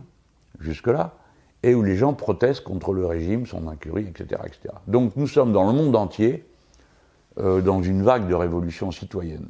jusque-là, 0.61 1.15
et 1.63 1.75
où 1.75 1.83
les 1.83 1.97
gens 1.97 2.13
protestent 2.13 2.63
contre 2.63 2.93
le 2.93 3.07
régime, 3.07 3.47
son 3.47 3.67
incurie, 3.67 4.07
etc. 4.07 4.43
etc. 4.45 4.75
Donc 4.87 5.17
nous 5.17 5.27
sommes 5.27 5.53
dans 5.53 5.67
le 5.67 5.73
monde 5.73 5.97
entier 5.97 6.45
euh, 7.39 7.63
dans 7.63 7.83
une 7.83 8.03
vague 8.03 8.29
de 8.29 8.35
révolution 8.35 8.93
citoyenne. 8.93 9.49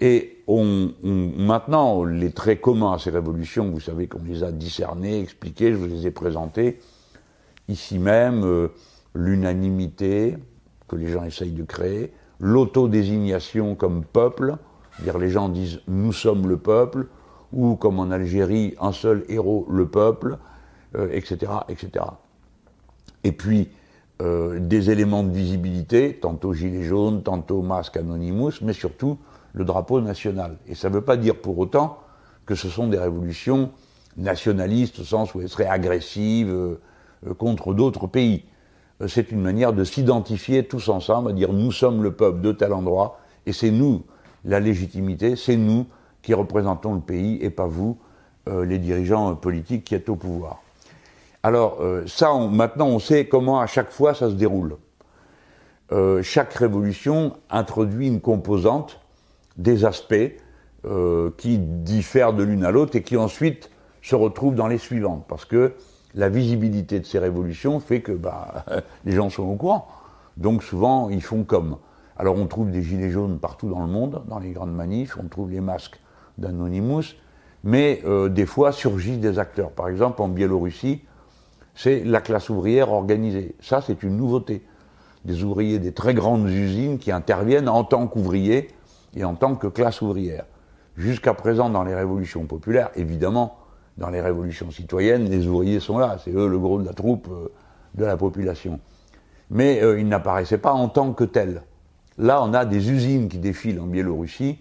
Et 0.00 0.42
on, 0.46 0.92
maintenant, 1.02 2.04
les 2.04 2.30
traits 2.30 2.60
communs 2.60 2.94
à 2.94 2.98
ces 2.98 3.10
révolutions, 3.10 3.70
vous 3.70 3.80
savez 3.80 4.06
qu'on 4.06 4.22
les 4.22 4.42
a 4.42 4.50
discernés, 4.50 5.20
expliqués, 5.20 5.72
je 5.72 5.76
vous 5.76 5.86
les 5.86 6.06
ai 6.06 6.10
présentés. 6.10 6.78
Ici 7.68 7.98
même, 7.98 8.68
l'unanimité 9.14 10.36
que 10.88 10.96
les 10.96 11.08
gens 11.08 11.24
essayent 11.24 11.52
de 11.52 11.64
créer, 11.64 12.12
l'autodésignation 12.40 13.74
comme 13.74 14.04
peuple, 14.04 14.56
dire 15.02 15.18
les 15.18 15.30
gens 15.30 15.48
disent 15.48 15.80
nous 15.86 16.12
sommes 16.12 16.48
le 16.48 16.56
peuple, 16.56 17.06
ou 17.52 17.76
comme 17.76 17.98
en 17.98 18.10
Algérie, 18.10 18.74
un 18.80 18.92
seul 18.92 19.24
héros, 19.28 19.66
le 19.70 19.86
peuple, 19.86 20.38
etc., 20.94 21.38
euh, 21.52 21.60
etc. 21.68 22.04
Et 23.24 23.32
puis, 23.32 23.68
euh, 24.22 24.58
des 24.60 24.90
éléments 24.90 25.22
de 25.22 25.30
visibilité, 25.30 26.18
tantôt 26.20 26.52
gilet 26.52 26.82
jaune, 26.82 27.22
tantôt 27.22 27.62
masque 27.62 27.96
Anonymous, 27.96 28.52
mais 28.62 28.72
surtout 28.72 29.18
le 29.52 29.64
drapeau 29.64 30.00
national. 30.00 30.56
Et 30.66 30.74
ça 30.74 30.88
ne 30.88 30.94
veut 30.94 31.00
pas 31.00 31.16
dire 31.16 31.36
pour 31.36 31.58
autant 31.58 31.98
que 32.46 32.54
ce 32.54 32.68
sont 32.68 32.88
des 32.88 32.98
révolutions 32.98 33.70
nationalistes 34.16 35.00
au 35.00 35.04
sens 35.04 35.34
où 35.34 35.40
elles 35.40 35.48
seraient 35.48 35.66
agressives 35.66 36.50
euh, 36.50 37.34
contre 37.38 37.74
d'autres 37.74 38.06
pays. 38.06 38.44
C'est 39.06 39.32
une 39.32 39.40
manière 39.40 39.72
de 39.72 39.82
s'identifier 39.82 40.66
tous 40.66 40.90
ensemble, 40.90 41.30
à 41.30 41.32
dire 41.32 41.54
nous 41.54 41.72
sommes 41.72 42.02
le 42.02 42.12
peuple 42.12 42.42
de 42.42 42.52
tel 42.52 42.74
endroit, 42.74 43.18
et 43.46 43.54
c'est 43.54 43.70
nous 43.70 44.02
la 44.44 44.60
légitimité, 44.60 45.36
c'est 45.36 45.56
nous 45.56 45.86
qui 46.22 46.34
représentons 46.34 46.94
le 46.94 47.00
pays 47.00 47.38
et 47.40 47.50
pas 47.50 47.66
vous, 47.66 47.98
euh, 48.48 48.64
les 48.64 48.78
dirigeants 48.78 49.34
politiques 49.34 49.84
qui 49.84 49.94
êtes 49.94 50.08
au 50.08 50.16
pouvoir. 50.16 50.62
Alors 51.42 51.78
euh, 51.80 52.06
ça, 52.06 52.34
maintenant, 52.34 52.88
on 52.88 52.98
sait 52.98 53.26
comment 53.26 53.60
à 53.60 53.66
chaque 53.66 53.90
fois 53.90 54.14
ça 54.14 54.28
se 54.28 54.34
déroule. 54.34 54.76
Euh, 55.92 56.22
chaque 56.22 56.52
révolution 56.54 57.36
introduit 57.50 58.06
une 58.06 58.20
composante, 58.20 58.99
des 59.56 59.84
aspects 59.84 60.14
euh, 60.86 61.30
qui 61.36 61.58
diffèrent 61.58 62.32
de 62.32 62.42
l'une 62.42 62.64
à 62.64 62.70
l'autre 62.70 62.96
et 62.96 63.02
qui 63.02 63.16
ensuite 63.16 63.70
se 64.02 64.14
retrouvent 64.14 64.54
dans 64.54 64.66
les 64.66 64.78
suivantes. 64.78 65.24
Parce 65.28 65.44
que 65.44 65.74
la 66.14 66.28
visibilité 66.28 67.00
de 67.00 67.04
ces 67.04 67.18
révolutions 67.18 67.80
fait 67.80 68.00
que 68.00 68.12
bah, 68.12 68.64
les 69.04 69.12
gens 69.12 69.30
sont 69.30 69.42
au 69.42 69.56
courant. 69.56 69.88
Donc 70.36 70.62
souvent, 70.62 71.10
ils 71.10 71.22
font 71.22 71.44
comme. 71.44 71.76
Alors 72.16 72.36
on 72.36 72.46
trouve 72.46 72.70
des 72.70 72.82
gilets 72.82 73.10
jaunes 73.10 73.38
partout 73.38 73.68
dans 73.68 73.80
le 73.80 73.88
monde, 73.88 74.22
dans 74.28 74.38
les 74.38 74.50
grandes 74.50 74.74
manifs, 74.74 75.18
on 75.22 75.28
trouve 75.28 75.50
les 75.50 75.60
masques 75.60 76.00
d'Anonymous, 76.38 77.14
mais 77.64 78.02
euh, 78.04 78.28
des 78.28 78.46
fois 78.46 78.72
surgissent 78.72 79.20
des 79.20 79.38
acteurs. 79.38 79.70
Par 79.70 79.88
exemple, 79.88 80.22
en 80.22 80.28
Biélorussie, 80.28 81.02
c'est 81.74 82.04
la 82.04 82.20
classe 82.20 82.48
ouvrière 82.50 82.92
organisée. 82.92 83.54
Ça, 83.60 83.80
c'est 83.80 84.02
une 84.02 84.16
nouveauté. 84.16 84.62
Des 85.24 85.44
ouvriers 85.44 85.78
des 85.78 85.92
très 85.92 86.14
grandes 86.14 86.48
usines 86.48 86.98
qui 86.98 87.12
interviennent 87.12 87.68
en 87.68 87.84
tant 87.84 88.06
qu'ouvriers 88.06 88.68
et 89.14 89.24
en 89.24 89.34
tant 89.34 89.54
que 89.56 89.66
classe 89.66 90.02
ouvrière. 90.02 90.44
Jusqu'à 90.96 91.34
présent, 91.34 91.70
dans 91.70 91.84
les 91.84 91.94
révolutions 91.94 92.44
populaires, 92.46 92.90
évidemment, 92.94 93.58
dans 93.96 94.10
les 94.10 94.20
révolutions 94.20 94.70
citoyennes, 94.70 95.28
les 95.28 95.46
ouvriers 95.46 95.80
sont 95.80 95.98
là, 95.98 96.18
c'est 96.22 96.32
eux 96.32 96.48
le 96.48 96.58
gros 96.58 96.80
de 96.80 96.86
la 96.86 96.92
troupe 96.92 97.28
euh, 97.30 97.48
de 97.94 98.04
la 98.04 98.16
population. 98.16 98.80
Mais 99.50 99.82
euh, 99.82 100.00
ils 100.00 100.08
n'apparaissaient 100.08 100.58
pas 100.58 100.72
en 100.72 100.88
tant 100.88 101.12
que 101.12 101.24
tels. 101.24 101.62
Là, 102.18 102.42
on 102.42 102.52
a 102.54 102.64
des 102.64 102.90
usines 102.90 103.28
qui 103.28 103.38
défilent 103.38 103.80
en 103.80 103.86
Biélorussie 103.86 104.58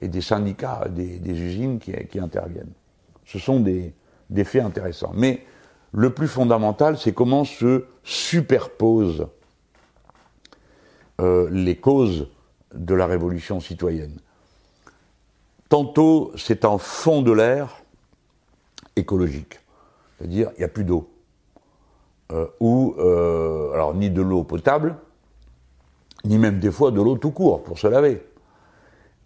et 0.00 0.08
des 0.08 0.20
syndicats 0.20 0.86
des, 0.88 1.18
usines 1.26 1.78
qui, 1.78 2.20
interviennent. 2.20 2.72
Ce 3.24 3.38
sont 3.38 3.60
des, 3.60 3.94
faits 4.44 4.62
intéressants. 4.62 5.12
Mais 5.14 5.44
le 5.92 6.10
plus 6.10 6.28
fondamental, 6.28 6.98
c'est 6.98 7.12
comment 7.12 7.44
se 7.44 7.86
superposent 8.04 9.26
euh, 11.20 11.48
les 11.50 11.76
causes 11.76 12.28
de 12.74 12.94
la 12.94 13.06
révolution 13.06 13.60
citoyenne. 13.60 14.18
Tantôt, 15.68 16.32
c'est 16.36 16.64
un 16.64 16.78
fond 16.78 17.22
de 17.22 17.32
l'air 17.32 17.82
écologique, 18.96 19.60
c'est-à-dire 20.16 20.50
il 20.56 20.60
n'y 20.60 20.64
a 20.64 20.68
plus 20.68 20.84
d'eau, 20.84 21.10
euh, 22.32 22.46
ou 22.60 22.94
euh, 22.98 23.72
alors 23.72 23.94
ni 23.94 24.10
de 24.10 24.22
l'eau 24.22 24.44
potable, 24.44 24.96
ni 26.24 26.38
même 26.38 26.58
des 26.58 26.70
fois 26.70 26.90
de 26.90 27.00
l'eau 27.00 27.16
tout 27.16 27.30
court 27.30 27.62
pour 27.62 27.78
se 27.78 27.86
laver. 27.86 28.22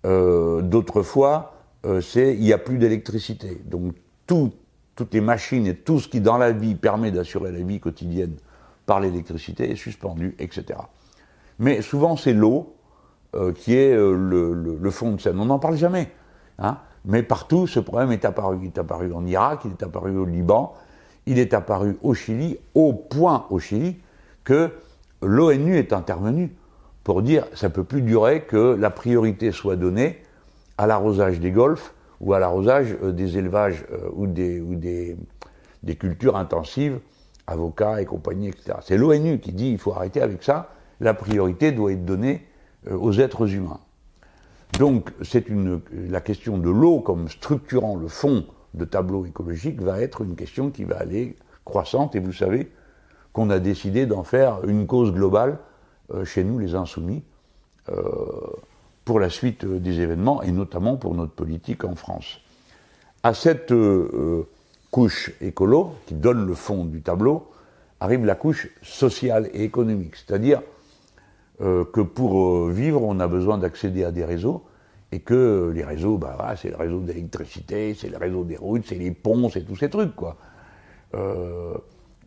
Euh, 0.05 0.63
d'autres 0.63 1.03
fois, 1.03 1.55
c'est 2.01 2.35
il 2.35 2.41
n'y 2.41 2.53
a 2.53 2.59
plus 2.59 2.79
d'électricité. 2.79 3.61
Donc 3.65 3.95
toutes 4.27 5.15
les 5.15 5.21
machines 5.21 5.67
et 5.67 5.75
tout 5.75 5.99
ce 5.99 6.09
qui 6.09 6.21
dans 6.21 6.39
la 6.39 6.53
vie 6.53 6.75
permet 6.75 7.11
d'assurer 7.11 7.51
la 7.51 7.61
vie 7.61 7.81
quotidienne 7.81 8.37
par 8.87 9.01
l'électricité 9.01 9.71
est 9.71 9.77
suspendu, 9.77 10.37
etc. 10.39 10.79
Mais 11.59 11.83
souvent 11.83 12.17
c'est 12.17 12.33
l'eau 12.33 12.77
euh, 13.35 13.53
qui 13.53 13.75
est 13.75 13.95
le, 13.95 14.91
fond 14.91 15.13
de 15.13 15.21
scène. 15.21 15.39
On 15.39 15.47
n'en 15.47 15.59
parle 15.59 15.77
jamais. 15.77 16.11
Hein 16.59 16.79
mais 17.05 17.23
partout, 17.23 17.67
ce 17.67 17.81
problème 17.81 18.13
est 18.13 18.25
apparu. 18.25 18.59
Il 18.63 18.67
est 18.67 18.79
apparu 18.79 19.13
en 19.13 19.27
Irak, 19.27 19.63
il 19.65 19.73
est 19.73 19.83
apparu 19.83 20.17
au 20.17 20.25
Liban, 20.25 20.75
il 21.27 21.39
est 21.39 21.55
apparu 21.55 21.99
au 22.03 22.15
Chili, 22.15 22.59
au 22.75 22.93
point 22.93 23.47
au 23.51 23.59
Chili 23.59 23.97
que 24.45 24.71
l'ONU 25.21 25.77
est 25.77 25.93
intervenue 25.93 26.53
pour 27.05 27.23
dire 27.23 27.47
ça 27.55 27.69
ne 27.69 27.73
peut 27.73 27.85
plus 27.85 28.03
durer 28.03 28.43
que 28.43 28.77
la 28.79 28.91
priorité 28.91 29.53
soit 29.53 29.77
donnée 29.77 30.23
à 30.79 30.87
l'arrosage 30.87 31.41
des 31.41 31.51
golfs 31.51 31.95
ou 32.21 32.35
à 32.35 32.39
l'arrosage 32.39 32.97
euh, 33.03 33.13
des 33.13 33.39
élevages 33.39 33.85
euh, 33.93 34.09
ou, 34.15 34.27
des, 34.27 34.61
ou 34.61 34.75
des, 34.75 35.17
des, 35.83 35.97
cultures 35.97 36.37
intensives, 36.37 37.01
avocats 37.47 38.01
et 38.01 38.05
compagnie, 38.05 38.49
etc. 38.49 38.79
C'est 38.83 38.97
l'ONU 38.97 39.39
qui 39.41 39.53
dit 39.53 39.71
il 39.71 39.79
faut 39.79 39.93
arrêter 39.93 40.21
avec 40.21 40.43
ça, 40.43 40.71
la 41.01 41.15
priorité 41.15 41.73
doit 41.73 41.93
être 41.93 42.05
donnée 42.05 42.35
euh, 42.35 42.52
aux 42.91 43.13
êtres 43.13 43.53
humains. 43.55 43.81
Donc 44.79 45.13
c'est 45.23 45.49
une, 45.49 45.81
la 45.93 46.21
question 46.21 46.59
de 46.59 46.71
l'eau 46.71 47.01
comme 47.01 47.29
structurant 47.29 47.97
le 47.97 48.09
fond 48.09 48.47
de 48.75 48.85
tableau 48.85 49.27
écologique 49.27 49.81
va 49.81 50.01
être 50.01 50.23
une 50.23 50.35
question 50.35 50.71
qui 50.71 50.85
va 50.85 50.97
aller 50.97 51.37
croissante 51.65 52.17
et 52.17 52.21
vous 52.21 52.33
savez 52.33 52.71
qu'on 53.33 53.51
a 53.51 53.59
décidé 53.59 54.07
d'en 54.07 54.25
faire 54.25 54.65
une 54.65 54.87
cause 54.87 55.13
globale 55.13 55.59
euh, 56.15 56.25
chez 56.25 56.45
nous, 56.45 56.59
les 56.59 56.75
insoumis, 56.75 57.23
euh, 57.89 57.95
pour 59.05 59.21
la 59.21 59.31
suite 59.31 59.65
euh, 59.65 59.79
des 59.79 60.01
événements 60.01 60.43
et 60.43 60.53
notamment 60.53 60.97
pour 60.97 61.15
notre 61.15 61.33
politique 61.33 61.85
en 61.85 61.95
France. 61.95 62.41
À 63.23 63.35
cette 63.35 63.73
couche 64.91 65.33
écolo, 65.41 65.93
qui 66.07 66.15
donne 66.15 66.45
le 66.45 66.55
fond 66.55 66.85
du 66.85 67.03
tableau, 67.03 67.49
arrive 68.01 68.25
la 68.25 68.35
couche 68.35 68.69
sociale 68.83 69.49
et 69.55 69.63
économique, 69.63 70.17
c'est-à-dire 70.17 70.61
que 71.61 72.01
pour 72.01 72.69
vivre, 72.69 73.03
on 73.03 73.21
a 73.21 73.29
besoin 73.29 73.59
d'accéder 73.59 74.05
à 74.05 74.11
des 74.11 74.25
réseaux, 74.25 74.65
et 75.13 75.21
que 75.21 75.71
les 75.75 75.85
réseaux, 75.85 76.19
bah, 76.19 76.55
c'est 76.57 76.71
le 76.71 76.77
réseau 76.77 77.01
d'électricité, 77.01 77.95
c'est 77.95 78.09
le 78.09 78.17
réseau 78.17 78.45
des 78.45 78.57
routes, 78.57 78.85
c'est 78.87 78.97
les 78.97 79.13
ponts, 79.13 79.49
c'est 79.49 79.63
tous 79.63 79.77
ces 79.77 79.91
trucs, 79.91 80.17
quoi. 80.17 80.37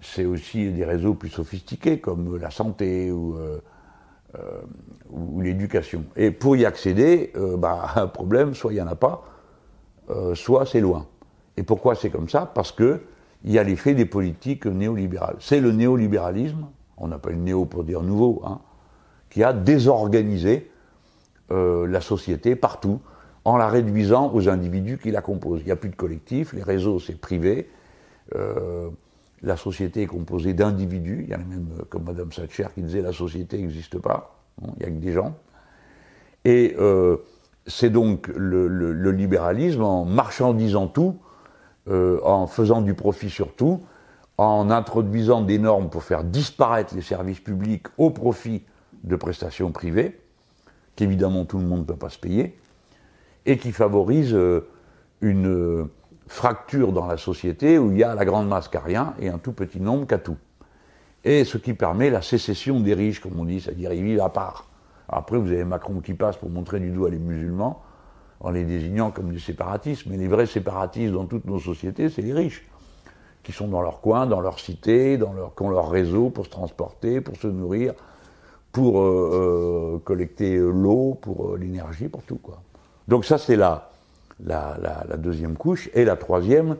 c'est 0.02 0.26
aussi 0.26 0.72
des 0.72 0.86
réseaux 0.86 1.16
plus 1.16 1.30
sophistiqués, 1.30 2.00
comme 2.00 2.38
la 2.38 2.52
santé 2.52 3.12
ou 3.12 3.36
euh, 4.40 4.62
l'éducation. 5.40 6.06
Et 6.16 6.32
pour 6.32 6.58
y 6.58 6.66
accéder, 6.66 7.32
euh, 7.36 7.56
bah, 7.58 7.92
un 7.96 8.08
problème, 8.08 8.54
soit 8.54 8.72
il 8.72 8.76
n'y 8.76 8.82
en 8.82 8.88
a 8.88 8.96
pas, 8.96 9.24
euh, 10.10 10.36
soit 10.36 10.66
c'est 10.66 10.82
loin. 10.82 11.06
Et 11.56 11.64
pourquoi 11.64 11.96
c'est 11.96 12.10
comme 12.10 12.28
ça? 12.28 12.52
Parce 12.54 12.72
que 12.72 13.02
il 13.44 13.52
y 13.52 13.60
a 13.60 13.64
l'effet 13.64 13.94
des 13.94 14.06
politiques 14.06 14.66
néolibérales. 14.66 15.36
C'est 15.40 15.60
le 15.60 15.72
néolibéralisme, 15.72 16.66
on 16.98 17.12
appelle 17.12 17.42
néo 17.42 17.66
pour 17.66 17.84
dire 17.84 18.02
nouveau, 18.02 18.42
hein, 18.46 18.60
qui 19.36 19.44
a 19.44 19.52
désorganisé 19.52 20.72
la 21.50 22.00
société 22.00 22.56
partout 22.56 23.02
en 23.44 23.58
la 23.58 23.68
réduisant 23.68 24.34
aux 24.34 24.48
individus 24.48 24.98
qui 24.98 25.12
la 25.12 25.22
composent. 25.22 25.60
Il 25.60 25.66
n'y 25.66 25.72
a 25.74 25.76
plus 25.76 25.90
de 25.90 25.96
collectif, 25.96 26.54
les 26.54 26.64
réseaux 26.64 27.02
c'est 27.02 27.20
privé, 27.20 27.68
la 29.46 29.58
société 29.58 30.02
est 30.02 30.08
composée 30.08 30.54
d'individus. 30.54 31.26
Il 31.28 31.30
y 31.30 31.36
en 31.36 31.40
a 31.40 31.44
même, 31.44 31.70
euh, 31.80 31.84
comme 31.90 32.04
Madame 32.04 32.30
Thatcher, 32.30 32.68
qui 32.74 32.82
disait 32.82 33.02
la 33.02 33.14
société 33.14 33.58
n'existe 33.58 34.00
pas. 34.00 34.40
il 34.62 34.80
n'y 34.80 34.86
a 34.86 34.88
que 34.88 35.04
des 35.04 35.12
gens. 35.14 35.36
Et 36.44 36.76
euh, 36.80 37.18
c'est 37.68 37.90
donc 37.90 38.28
le, 38.36 39.12
libéralisme 39.12 39.84
en 39.84 40.06
marchandisant 40.06 40.88
tout, 40.88 41.20
euh, 41.88 42.20
en 42.24 42.48
faisant 42.48 42.82
du 42.82 42.94
profit 42.94 43.30
sur 43.30 43.54
tout, 43.56 43.84
en 44.38 44.70
introduisant 44.70 45.42
des 45.42 45.60
normes 45.60 45.90
pour 45.90 46.04
faire 46.04 46.24
disparaître 46.24 46.94
les 46.96 47.02
services 47.02 47.40
publics 47.40 47.86
au 47.98 48.10
profit 48.10 48.64
de 49.06 49.16
prestations 49.16 49.72
privées, 49.72 50.20
qu'évidemment 50.96 51.46
tout 51.46 51.58
le 51.58 51.66
monde 51.66 51.80
ne 51.80 51.86
peut 51.86 51.96
pas 51.96 52.10
se 52.10 52.20
payer, 52.20 52.58
et 53.46 53.58
qui 53.58 53.72
favorise 53.72 54.38
une 55.22 55.88
fracture 56.28 56.92
dans 56.92 57.06
la 57.06 57.18
société 57.18 57.78
où 57.78 57.92
il 57.92 58.00
y 58.00 58.04
a 58.04 58.16
la 58.16 58.26
grande 58.26 58.48
masse 58.48 58.68
qui 58.68 58.78
n'a 58.78 58.84
rien 58.84 59.14
et 59.20 59.30
un 59.30 59.38
tout 59.38 59.54
petit 59.54 59.80
nombre 59.80 60.08
qui 60.08 60.14
a 60.14 60.18
tout. 60.18 60.38
Et 61.24 61.44
ce 61.44 61.58
qui 61.58 61.74
permet 61.74 62.10
la 62.10 62.22
sécession 62.22 62.80
des 62.80 62.94
riches, 62.94 63.20
comme 63.20 63.40
on 63.40 63.46
dit, 63.46 63.62
c'est-à-dire 63.62 63.94
ils 63.94 64.04
vivent 64.04 64.22
à 64.22 64.30
part. 64.30 64.70
Après, 65.08 65.38
vous 65.38 65.52
avez 65.52 65.66
Macron 65.66 66.00
qui 66.00 66.14
passe 66.14 66.38
pour 66.38 66.50
montrer 66.50 66.80
du 66.80 66.90
doigt 66.92 67.10
les 67.10 67.20
musulmans 67.20 67.82
en 68.40 68.52
les 68.52 68.64
désignant 68.64 69.12
comme 69.12 69.32
des 69.32 69.40
séparatistes. 69.40 70.06
Mais 70.08 70.18
les 70.18 70.28
vrais 70.28 70.46
séparatistes 70.46 71.14
dans 71.14 71.26
toutes 71.26 71.46
nos 71.46 71.60
sociétés, 71.60 72.10
c'est 72.10 72.22
les 72.22 72.34
riches, 72.34 72.68
qui 73.44 73.52
sont 73.52 73.68
dans 73.68 73.82
leur 73.82 74.02
coin, 74.02 74.26
dans 74.26 74.42
leur 74.42 74.60
cité, 74.60 75.18
dans 75.18 75.34
qui 75.34 75.64
ont 75.64 75.70
leur 75.70 75.90
réseau 75.90 76.30
pour 76.30 76.46
se 76.46 76.52
transporter, 76.52 77.22
pour 77.22 77.36
se 77.38 77.48
nourrir, 77.48 77.94
pour 78.76 79.00
euh, 79.00 79.94
euh, 79.96 80.00
collecter 80.00 80.58
l'eau, 80.58 81.18
pour 81.22 81.52
euh, 81.52 81.58
l'énergie, 81.58 82.10
pour 82.10 82.24
tout. 82.24 82.36
Quoi. 82.36 82.62
Donc 83.08 83.24
ça, 83.24 83.38
c'est 83.38 83.56
là 83.56 83.90
la, 84.44 85.16
deuxième 85.16 85.56
couche. 85.56 85.90
Et 85.94 86.04
la 86.04 86.18
troisième, 86.18 86.76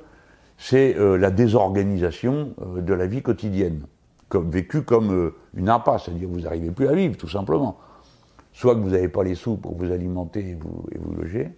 c'est 0.58 0.98
euh, 0.98 1.18
la 1.18 1.32
désorganisation 1.32 2.54
euh, 2.62 2.82
de 2.82 2.94
la 2.94 3.08
vie 3.08 3.22
quotidienne, 3.22 3.86
comme, 4.28 4.52
vécue 4.52 4.82
comme 4.82 5.14
euh, 5.14 5.36
une 5.56 5.70
impasse, 5.70 6.04
c'est-à-dire 6.06 6.28
vous 6.28 6.42
n'arrivez 6.42 6.72
plus 6.72 6.90
à 6.90 6.94
vivre, 6.94 7.16
tout 7.16 7.30
simplement. 7.30 7.78
Soit 8.52 8.76
que 8.76 8.82
vous 8.82 8.90
n'avez 8.90 9.08
pas 9.08 9.24
les 9.24 9.36
sous 9.36 9.56
pour 9.56 9.78
vous 9.78 9.90
alimenter 9.90 10.50
et 10.50 10.56
vous, 10.56 10.86
et 10.92 10.98
vous 10.98 11.14
loger, 11.14 11.50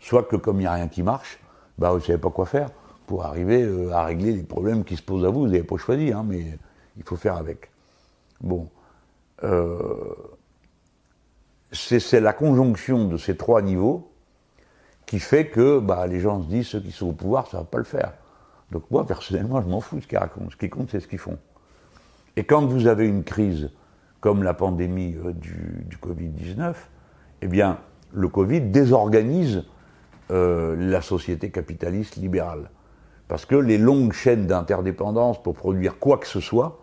soit 0.00 0.22
que 0.22 0.36
comme 0.36 0.56
il 0.56 0.60
n'y 0.60 0.66
a 0.66 0.72
rien 0.72 0.88
qui 0.88 1.02
marche, 1.02 1.38
bah, 1.76 1.90
vous 1.90 1.96
ne 1.96 2.02
savez 2.02 2.18
pas 2.18 2.30
quoi 2.30 2.46
faire 2.46 2.70
pour 3.06 3.26
arriver 3.26 3.68
à 3.92 4.04
régler 4.04 4.32
les 4.32 4.42
problèmes 4.42 4.84
qui 4.84 4.96
se 4.96 5.02
posent 5.02 5.26
à 5.26 5.28
vous. 5.28 5.40
Vous 5.40 5.46
n'avez 5.48 5.62
pas 5.62 5.76
choisi, 5.76 6.12
hein, 6.12 6.24
mais 6.26 6.58
il 6.96 7.02
faut 7.04 7.16
faire 7.16 7.36
avec. 7.36 7.70
Bon. 8.40 8.68
C'est 11.72 12.20
la 12.20 12.32
conjonction 12.32 13.06
de 13.06 13.16
ces 13.16 13.36
trois 13.36 13.62
niveaux 13.62 14.10
qui 15.06 15.18
fait 15.20 15.48
que 15.48 15.78
bah, 15.78 16.06
les 16.06 16.20
gens 16.20 16.42
se 16.42 16.48
disent 16.48 16.68
ceux 16.68 16.80
qui 16.80 16.92
sont 16.92 17.08
au 17.08 17.12
pouvoir, 17.12 17.46
ça 17.46 17.58
ne 17.58 17.62
va 17.62 17.68
pas 17.68 17.78
le 17.78 17.84
faire. 17.84 18.12
Donc 18.72 18.90
moi, 18.90 19.06
personnellement, 19.06 19.62
je 19.62 19.68
m'en 19.68 19.80
fous 19.80 19.96
de 19.96 20.02
ce 20.02 20.08
qu'ils 20.08 20.18
racontent. 20.18 20.50
Ce 20.50 20.56
qui 20.56 20.68
compte, 20.68 20.90
c'est 20.90 21.00
ce 21.00 21.06
qu'ils 21.06 21.18
font. 21.18 21.38
Et 22.34 22.44
quand 22.44 22.66
vous 22.66 22.86
avez 22.88 23.06
une 23.06 23.22
crise 23.22 23.70
comme 24.20 24.42
la 24.42 24.54
pandémie 24.54 25.16
euh, 25.24 25.32
du, 25.32 25.84
du 25.86 25.96
Covid-19, 25.96 26.74
eh 27.42 27.46
bien, 27.46 27.78
le 28.12 28.28
Covid 28.28 28.60
désorganise 28.60 29.64
euh, 30.30 30.74
la 30.76 31.02
société 31.02 31.50
capitaliste 31.50 32.16
libérale. 32.16 32.70
Parce 33.28 33.44
que 33.44 33.54
les 33.54 33.78
longues 33.78 34.12
chaînes 34.12 34.46
d'interdépendance 34.46 35.40
pour 35.42 35.54
produire 35.54 35.98
quoi 35.98 36.18
que 36.18 36.26
ce 36.26 36.40
soit 36.40 36.80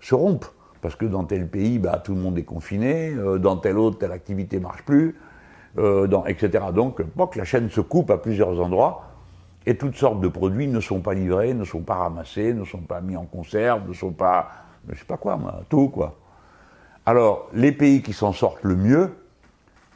se 0.00 0.14
rompent. 0.14 0.52
Parce 0.82 0.94
que 0.96 1.06
dans 1.06 1.24
tel 1.24 1.48
pays, 1.48 1.78
bah, 1.78 2.02
tout 2.04 2.14
le 2.14 2.20
monde 2.20 2.36
est 2.36 2.44
confiné, 2.44 3.14
euh, 3.14 3.38
dans 3.38 3.56
tel 3.56 3.78
autre, 3.78 3.98
telle 3.98 4.12
activité 4.12 4.60
marche 4.60 4.84
plus, 4.84 5.16
dans, 5.74 6.26
etc. 6.26 6.66
Donc, 6.74 7.00
la 7.34 7.44
chaîne 7.44 7.70
se 7.70 7.80
coupe 7.80 8.10
à 8.10 8.18
plusieurs 8.18 8.60
endroits 8.60 9.12
et 9.66 9.76
toutes 9.76 9.96
sortes 9.96 10.20
de 10.20 10.28
produits 10.28 10.66
ne 10.66 10.80
sont 10.80 11.00
pas 11.00 11.14
livrés, 11.14 11.54
ne 11.54 11.64
sont 11.64 11.80
pas 11.80 11.94
ramassés, 11.94 12.52
ne 12.52 12.64
sont 12.64 12.80
pas 12.80 13.00
mis 13.00 13.16
en 13.16 13.24
conserve, 13.24 13.88
ne 13.88 13.94
sont 13.94 14.12
pas, 14.12 14.50
je 14.88 14.98
sais 14.98 15.04
pas 15.04 15.16
quoi, 15.16 15.36
moi, 15.36 15.62
tout 15.68 15.88
quoi. 15.88 16.18
Alors, 17.06 17.48
les 17.52 17.72
pays 17.72 18.02
qui 18.02 18.12
s'en 18.12 18.32
sortent 18.32 18.62
le 18.62 18.76
mieux, 18.76 19.12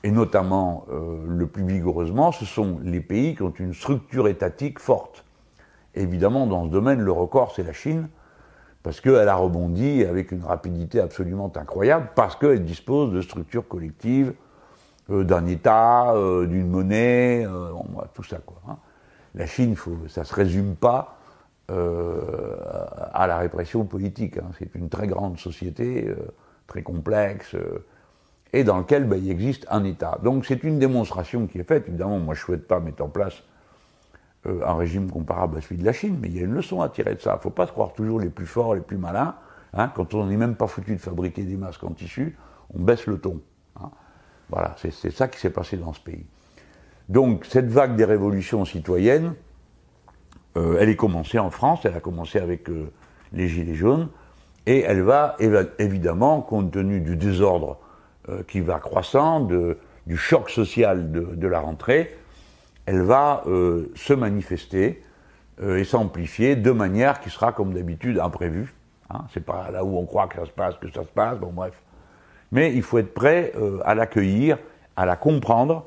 et 0.05 0.11
notamment 0.11 0.87
euh, 0.93 1.25
le 1.27 1.47
plus 1.47 1.65
vigoureusement, 1.65 2.31
ce 2.31 2.45
sont 2.45 2.79
les 2.83 3.01
pays 3.01 3.35
qui 3.35 3.43
ont 3.43 3.55
une 3.59 3.75
structure 3.75 4.29
étatique 4.29 4.79
forte. 4.79 5.25
évidemment, 5.95 6.47
dans 6.47 6.65
ce 6.67 6.71
domaine, 6.71 7.01
le 7.01 7.13
record, 7.13 7.53
c'est 7.55 7.63
la 7.63 7.73
Chine, 7.73 8.09
parce 8.87 9.01
qu'elle 9.01 9.29
a 9.29 9.35
rebondi 9.35 10.05
avec 10.05 10.31
une 10.31 10.45
rapidité 10.45 11.01
absolument 11.01 11.53
incroyable, 11.57 12.11
parce 12.15 12.37
qu'elle 12.37 12.65
dispose 12.65 13.13
de 13.13 13.21
structures 13.21 13.67
collectives, 13.67 14.33
euh, 15.11 15.25
d'un 15.25 15.45
État, 15.47 16.13
euh, 16.13 16.47
d'une 16.47 16.69
monnaie, 16.69 17.45
tout 18.15 18.23
ça, 18.23 18.39
quoi. 18.39 18.63
Hein. 18.69 18.77
La 19.35 19.47
Chine, 19.47 19.75
ça 20.07 20.21
ne 20.21 20.25
se 20.25 20.35
résume 20.35 20.77
pas 20.77 21.19
à 21.69 23.27
la 23.27 23.39
répression 23.39 23.85
politique. 23.85 24.39
Hein. 24.39 24.51
C'est 24.57 24.73
une 24.77 24.89
très 24.89 25.09
grande 25.09 25.37
société, 25.37 26.15
très 26.69 26.85
complexe 26.85 27.57
et 28.53 28.65
dans 28.65 28.79
lequel 28.79 29.05
ben, 29.05 29.23
il 29.23 29.31
existe 29.31 29.67
un 29.69 29.83
État. 29.83 30.19
Donc 30.23 30.47
c'est 30.47 30.63
une 30.63 30.79
démonstration 30.79 31.49
qui 31.49 31.59
est 31.59 31.65
faite. 31.65 31.89
Évidemment, 31.89 32.19
moi 32.19 32.35
je 32.35 32.41
ne 32.41 32.45
souhaite 32.45 32.69
pas 32.69 32.79
mettre 32.79 33.03
en 33.03 33.09
place 33.09 33.35
euh, 33.35 33.56
un 34.65 34.75
régime 34.75 35.11
comparable 35.11 35.59
à 35.59 35.61
celui 35.61 35.79
de 35.79 35.85
la 35.85 35.93
Chine, 35.93 36.19
mais 36.21 36.29
il 36.29 36.37
y 36.37 36.41
a 36.41 36.45
une 36.45 36.55
leçon 36.55 36.81
à 36.81 36.89
tirer 36.89 37.15
de 37.15 37.21
ça. 37.21 37.33
Il 37.33 37.37
ne 37.37 37.41
faut 37.41 37.51
pas 37.51 37.67
se 37.67 37.73
croire 37.73 37.93
toujours 37.93 38.21
les 38.21 38.31
plus 38.31 38.47
forts, 38.47 38.75
les 38.75 38.81
plus 38.81 38.99
malins. 38.99 39.35
Hein. 39.75 39.91
quand 39.95 40.15
on 40.15 40.27
n'est 40.27 40.37
même 40.37 40.55
pas 40.55 40.67
foutu 40.69 40.95
de 40.95 41.01
fabriquer 41.01 41.43
des 41.43 41.57
masques 41.57 41.85
en 41.85 41.91
tissu, 41.91 42.37
on 42.75 42.81
baisse 42.81 43.07
le 43.07 43.19
ton. 43.19 43.41
Hein. 43.81 43.91
Voilà, 44.49 44.75
c'est 44.79 45.11
ça 45.11 45.29
qui 45.29 45.39
s'est 45.39 45.51
passé 45.51 45.77
dans 45.77 45.93
ce 45.93 46.01
pays. 46.01 46.25
Donc 47.09 47.45
cette 47.45 47.69
vague 47.69 47.97
des 47.97 48.05
révolutions 48.05 48.65
citoyennes, 48.65 49.35
euh, 50.57 50.79
elle 50.81 50.89
est 50.89 50.97
commencée 50.97 51.39
en 51.39 51.51
France, 51.51 51.81
elle 51.85 51.95
a 51.95 52.01
commencé 52.01 52.39
avec 52.39 52.69
euh, 52.69 52.91
les 53.33 53.49
Gilets 53.49 53.75
jaunes, 53.75 54.09
et 54.67 54.81
elle 54.81 55.03
va 55.03 55.37
évidemment, 55.79 56.41
compte 56.41 56.73
tenu 56.73 57.01
du 57.01 57.17
désordre 57.17 57.79
euh, 58.29 58.43
qui 58.49 58.61
va 58.61 58.79
croissant, 58.79 59.41
du 59.41 60.17
choc 60.17 60.51
social 60.51 61.13
de, 61.13 61.47
la 61.47 61.61
rentrée, 61.61 62.17
elle 62.87 63.03
va 63.03 63.43
euh, 63.47 63.93
se 63.95 64.13
manifester 64.13 65.03
euh, 65.61 65.79
et 65.79 65.85
s'amplifier 65.85 66.57
de 66.57 66.71
manière 66.71 67.21
qui 67.21 67.31
sera, 67.31 67.53
comme 67.53 67.75
d'habitude, 67.75 68.19
imprévue. 68.19 68.75
Hein, 69.11 69.25
c'est 69.33 69.45
pas 69.45 69.71
là 69.71 69.85
où 69.85 69.97
on 69.99 70.07
croit 70.07 70.27
que 70.27 70.37
ça 70.37 70.47
se 70.47 70.51
passe 70.51 70.77
que 70.79 70.91
ça 70.91 71.03
se 71.03 71.09
passe, 71.09 71.39
bon 71.39 71.53
bref. 71.53 71.75
Mais 72.53 72.73
il 72.73 72.83
faut 72.83 72.99
être 72.99 73.15
prêt 73.15 73.53
à 73.85 73.95
l'accueillir, 73.95 74.59
à 74.97 75.05
la 75.05 75.17
comprendre, 75.17 75.87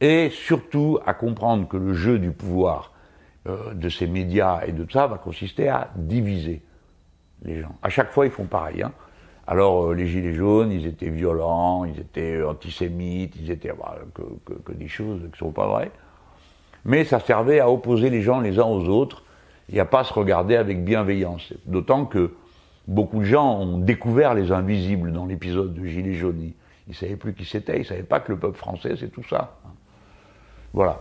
et 0.00 0.28
surtout 0.30 0.98
à 1.06 1.14
comprendre 1.14 1.66
que 1.66 1.78
le 1.78 1.94
jeu 1.94 2.18
du 2.18 2.30
pouvoir 2.30 2.92
de 3.46 3.88
ces 3.88 4.06
médias 4.06 4.60
et 4.66 4.72
de 4.72 4.84
tout 4.84 4.92
ça 4.92 5.06
va 5.06 5.16
consister 5.16 5.68
à 5.68 5.90
diviser 5.96 6.62
les 7.42 7.60
gens. 7.60 7.74
À 7.82 7.88
chaque 7.88 8.10
fois, 8.10 8.26
ils 8.26 8.32
font 8.32 8.44
pareil. 8.44 8.82
Hein. 8.82 8.92
Alors 9.46 9.90
euh, 9.90 9.94
les 9.94 10.06
gilets 10.06 10.34
jaunes, 10.34 10.72
ils 10.72 10.86
étaient 10.86 11.10
violents, 11.10 11.84
ils 11.84 12.00
étaient 12.00 12.42
antisémites, 12.42 13.36
ils 13.36 13.50
étaient 13.50 13.72
bah, 13.72 13.98
que, 14.14 14.72
des 14.72 14.88
choses 14.88 15.20
qui 15.32 15.38
sont 15.38 15.52
pas 15.52 15.66
vraies. 15.66 15.90
Mais 16.84 17.04
ça 17.04 17.20
servait 17.20 17.60
à 17.60 17.70
opposer 17.70 18.10
les 18.10 18.22
gens 18.22 18.40
les 18.40 18.58
uns 18.58 18.66
aux 18.66 18.88
autres 18.88 19.22
et 19.72 19.80
à 19.80 19.84
pas 19.84 20.04
se 20.04 20.12
regarder 20.12 20.56
avec 20.56 20.84
bienveillance. 20.84 21.52
D'autant 21.66 22.04
que 22.04 22.34
beaucoup 22.86 23.20
de 23.20 23.24
gens 23.24 23.58
ont 23.58 23.78
découvert 23.78 24.34
les 24.34 24.52
invisibles 24.52 25.12
dans 25.12 25.26
l'épisode 25.26 25.74
de 25.74 25.86
Gilets 25.86 26.14
jaunes. 26.14 26.52
Ils, 26.86 26.90
ne 26.90 26.94
savaient 26.94 27.16
plus 27.16 27.34
qui 27.34 27.44
c'était, 27.44 27.80
ils 27.80 27.86
savaient 27.86 28.02
pas 28.02 28.20
que 28.20 28.32
le 28.32 28.38
peuple 28.38 28.58
français 28.58 28.94
c'est 28.98 29.08
tout 29.08 29.24
ça. 29.28 29.56
Voilà. 30.72 31.00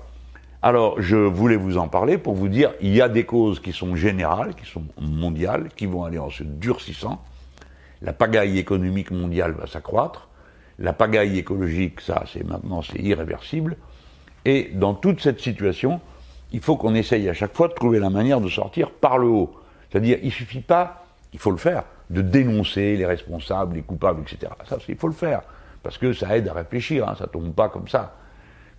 Alors, 0.61 1.01
je 1.01 1.17
voulais 1.17 1.57
vous 1.57 1.77
en 1.77 1.89
parler 1.89 2.17
pour 2.17 2.35
vous 2.35 2.47
dire, 2.47 2.73
il 2.79 2.95
y 2.95 3.01
a 3.01 3.09
des 3.09 3.25
causes 3.25 3.59
qui 3.59 3.73
sont 3.73 3.97
générales, 3.97 4.55
qui 4.55 4.65
sont 4.65 4.83
mondiales, 4.97 5.67
qui 5.75 5.87
vont 5.87 6.05
aller 6.05 6.19
en 6.19 6.29
se 6.29 6.43
durcissant, 6.43 7.21
la 8.01 8.13
pagaille 8.13 8.57
économique 8.59 9.11
mondiale 9.11 9.51
va 9.51 9.67
s'accroître, 9.67 10.29
la 10.79 10.93
pagaille 10.93 11.37
écologique, 11.37 11.99
ça, 11.99 12.23
c'est 12.31 12.45
maintenant, 12.45 12.81
c'est 12.81 12.99
irréversible. 12.99 13.75
Et 14.45 14.69
dans 14.73 14.93
toute 14.93 15.21
cette 15.21 15.39
situation, 15.39 16.01
il 16.51 16.61
faut 16.61 16.75
qu'on 16.77 16.95
essaye 16.95 17.27
à 17.29 17.33
chaque 17.33 17.55
fois 17.55 17.67
de 17.67 17.73
trouver 17.73 17.99
la 17.99 18.09
manière 18.09 18.41
de 18.41 18.49
sortir 18.49 18.91
par 18.91 19.17
le 19.17 19.27
haut. 19.27 19.53
C'est-à-dire, 19.89 20.19
il 20.21 20.31
suffit 20.31 20.61
pas, 20.61 21.05
il 21.33 21.39
faut 21.39 21.51
le 21.51 21.57
faire, 21.57 21.83
de 22.09 22.21
dénoncer 22.21 22.95
les 22.95 23.05
responsables, 23.05 23.75
les 23.75 23.81
coupables, 23.81 24.21
etc. 24.21 24.51
Ça, 24.67 24.77
il 24.87 24.95
faut 24.95 25.07
le 25.07 25.13
faire, 25.13 25.41
parce 25.81 25.97
que 25.97 26.13
ça 26.13 26.37
aide 26.37 26.47
à 26.47 26.53
réfléchir, 26.53 27.07
hein, 27.07 27.15
ça 27.17 27.27
tombe 27.27 27.53
pas 27.53 27.69
comme 27.69 27.87
ça. 27.87 28.15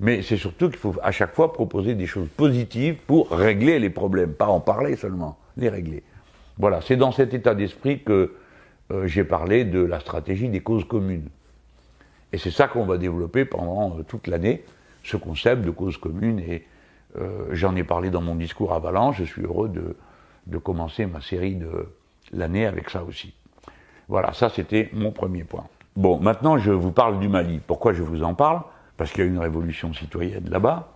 Mais 0.01 0.23
c'est 0.23 0.37
surtout 0.37 0.69
qu'il 0.69 0.79
faut 0.79 0.95
à 1.03 1.13
chaque 1.13 1.35
fois 1.35 1.53
proposer 1.53 1.95
des 1.95 2.07
choses 2.07 2.29
positives 2.37 2.97
pour 3.07 3.31
régler 3.31 3.79
les 3.79 3.91
problèmes, 3.91 4.33
pas 4.33 4.47
en 4.47 4.61
parler 4.61 4.97
seulement, 4.97 5.39
les 5.57 5.69
régler. 5.69 6.03
Voilà, 6.59 6.81
c'est 6.81 6.97
dans 6.97 7.13
cet 7.13 7.35
état 7.35 7.55
d'esprit 7.55 8.03
que 8.03 8.35
euh, 8.91 9.07
j'ai 9.07 9.25
parlé 9.25 9.65
de 9.65 9.81
la 9.81 10.01
stratégie 10.01 10.49
des 10.49 10.61
causes 10.61 10.85
communes. 10.85 11.29
Et 12.33 12.39
c'est 12.39 12.51
ça 12.51 12.69
qu'on 12.69 12.85
va 12.85 12.99
développer 12.99 13.45
pendant 13.45 13.99
euh, 13.99 14.03
toute 14.03 14.27
l'année, 14.27 14.65
ce 15.05 15.17
concept 15.17 15.63
de 15.63 15.71
cause 15.71 15.97
commune. 15.97 16.41
Et 16.41 16.67
euh, 17.17 17.49
j'en 17.53 17.77
ai 17.77 17.85
parlé 17.85 18.11
dans 18.11 18.21
mon 18.21 18.35
discours 18.35 18.73
à 18.73 18.81
Valence. 18.81 19.17
Je 19.17 19.25
suis 19.25 19.43
heureux 19.43 19.69
de, 19.69 19.97
de 20.47 20.59
commencer 20.59 21.07
ma 21.07 21.21
série 21.21 21.55
de 21.55 21.89
l'année 22.33 22.67
avec 22.67 22.91
ça 22.91 23.05
aussi. 23.05 23.35
Voilà, 24.09 24.33
ça 24.33 24.49
c'était 24.49 24.91
mon 24.93 25.13
premier 25.13 25.45
point. 25.45 25.67
Bon, 25.97 26.19
maintenant 26.19 26.59
je 26.59 26.73
vous 26.73 26.91
parle 26.91 27.21
du 27.21 27.29
Mali. 27.29 27.61
Pourquoi 27.65 27.93
je 27.93 28.03
vous 28.03 28.23
en 28.25 28.35
parle? 28.35 28.63
Parce 28.97 29.13
qu'il 29.13 29.25
y 29.25 29.27
a 29.27 29.31
une 29.31 29.39
révolution 29.39 29.93
citoyenne 29.93 30.49
là-bas, 30.49 30.93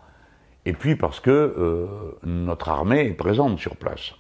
et 0.64 0.73
puis 0.73 0.94
parce 0.94 1.18
que 1.21 2.18
notre 2.23 2.68
armée 2.68 3.07
est 3.07 3.14
présente 3.14 3.59
sur 3.59 3.77
place. 3.77 4.12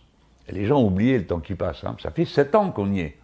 Et 0.48 0.52
les 0.52 0.64
gens 0.64 0.78
ont 0.78 0.86
oublié 0.86 1.18
le 1.18 1.26
temps 1.26 1.40
qui 1.40 1.54
passe. 1.54 1.84
Hein. 1.84 1.96
Ça 2.00 2.10
fait 2.10 2.24
sept 2.24 2.54
ans 2.54 2.70
qu'on 2.70 2.90
y 2.92 3.00
est 3.00 3.18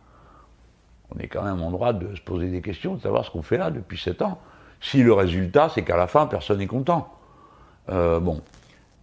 on 1.14 1.18
est 1.18 1.28
quand 1.28 1.42
même 1.42 1.62
en 1.62 1.70
droit 1.70 1.92
de 1.92 2.14
se 2.14 2.20
poser 2.20 2.50
des 2.50 2.60
questions, 2.60 2.94
de 2.94 3.00
savoir 3.00 3.24
ce 3.24 3.30
qu'on 3.30 3.42
fait 3.42 3.58
là 3.58 3.70
depuis 3.70 3.98
sept 3.98 4.22
ans. 4.22 4.38
Si 4.80 5.02
le 5.02 5.12
résultat, 5.12 5.70
c'est 5.74 5.82
qu'à 5.82 5.96
la 5.96 6.06
fin, 6.06 6.26
personne 6.26 6.58
n'est 6.58 6.66
content. 6.66 7.14
Euh, 7.90 8.20
bon. 8.20 8.42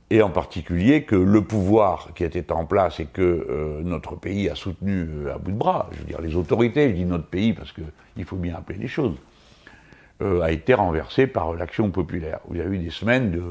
Et 0.10 0.22
en 0.22 0.30
particulier 0.30 1.04
que 1.04 1.16
le 1.16 1.42
pouvoir 1.42 2.10
qui 2.16 2.24
était 2.26 2.52
en 2.52 2.66
place 2.66 3.00
et 3.00 3.06
que 3.06 3.22
euh, 3.22 3.82
notre 3.82 4.16
pays 4.16 4.50
a 4.50 4.56
soutenu 4.56 5.08
euh, 5.08 5.34
à 5.34 5.38
bout 5.38 5.52
de 5.52 5.58
bras, 5.58 5.90
je 5.94 6.00
veux 6.00 6.04
dire 6.04 6.20
les 6.22 6.36
autorités, 6.36 6.90
je 6.90 6.96
dis 6.96 7.06
notre 7.06 7.28
pays 7.28 7.54
parce 7.54 7.72
qu'il 7.72 8.26
faut 8.26 8.36
bien 8.36 8.56
appeler 8.56 8.80
les 8.80 8.88
choses, 8.88 9.16
a 10.44 10.52
été 10.52 10.76
renversé 10.76 11.26
par 11.26 11.52
l'action 11.54 11.90
populaire. 11.90 12.42
Il 12.52 12.58
y 12.58 12.62
a 12.62 12.66
eu 12.66 12.78
des 12.78 12.92
semaines 12.92 13.32
de 13.32 13.42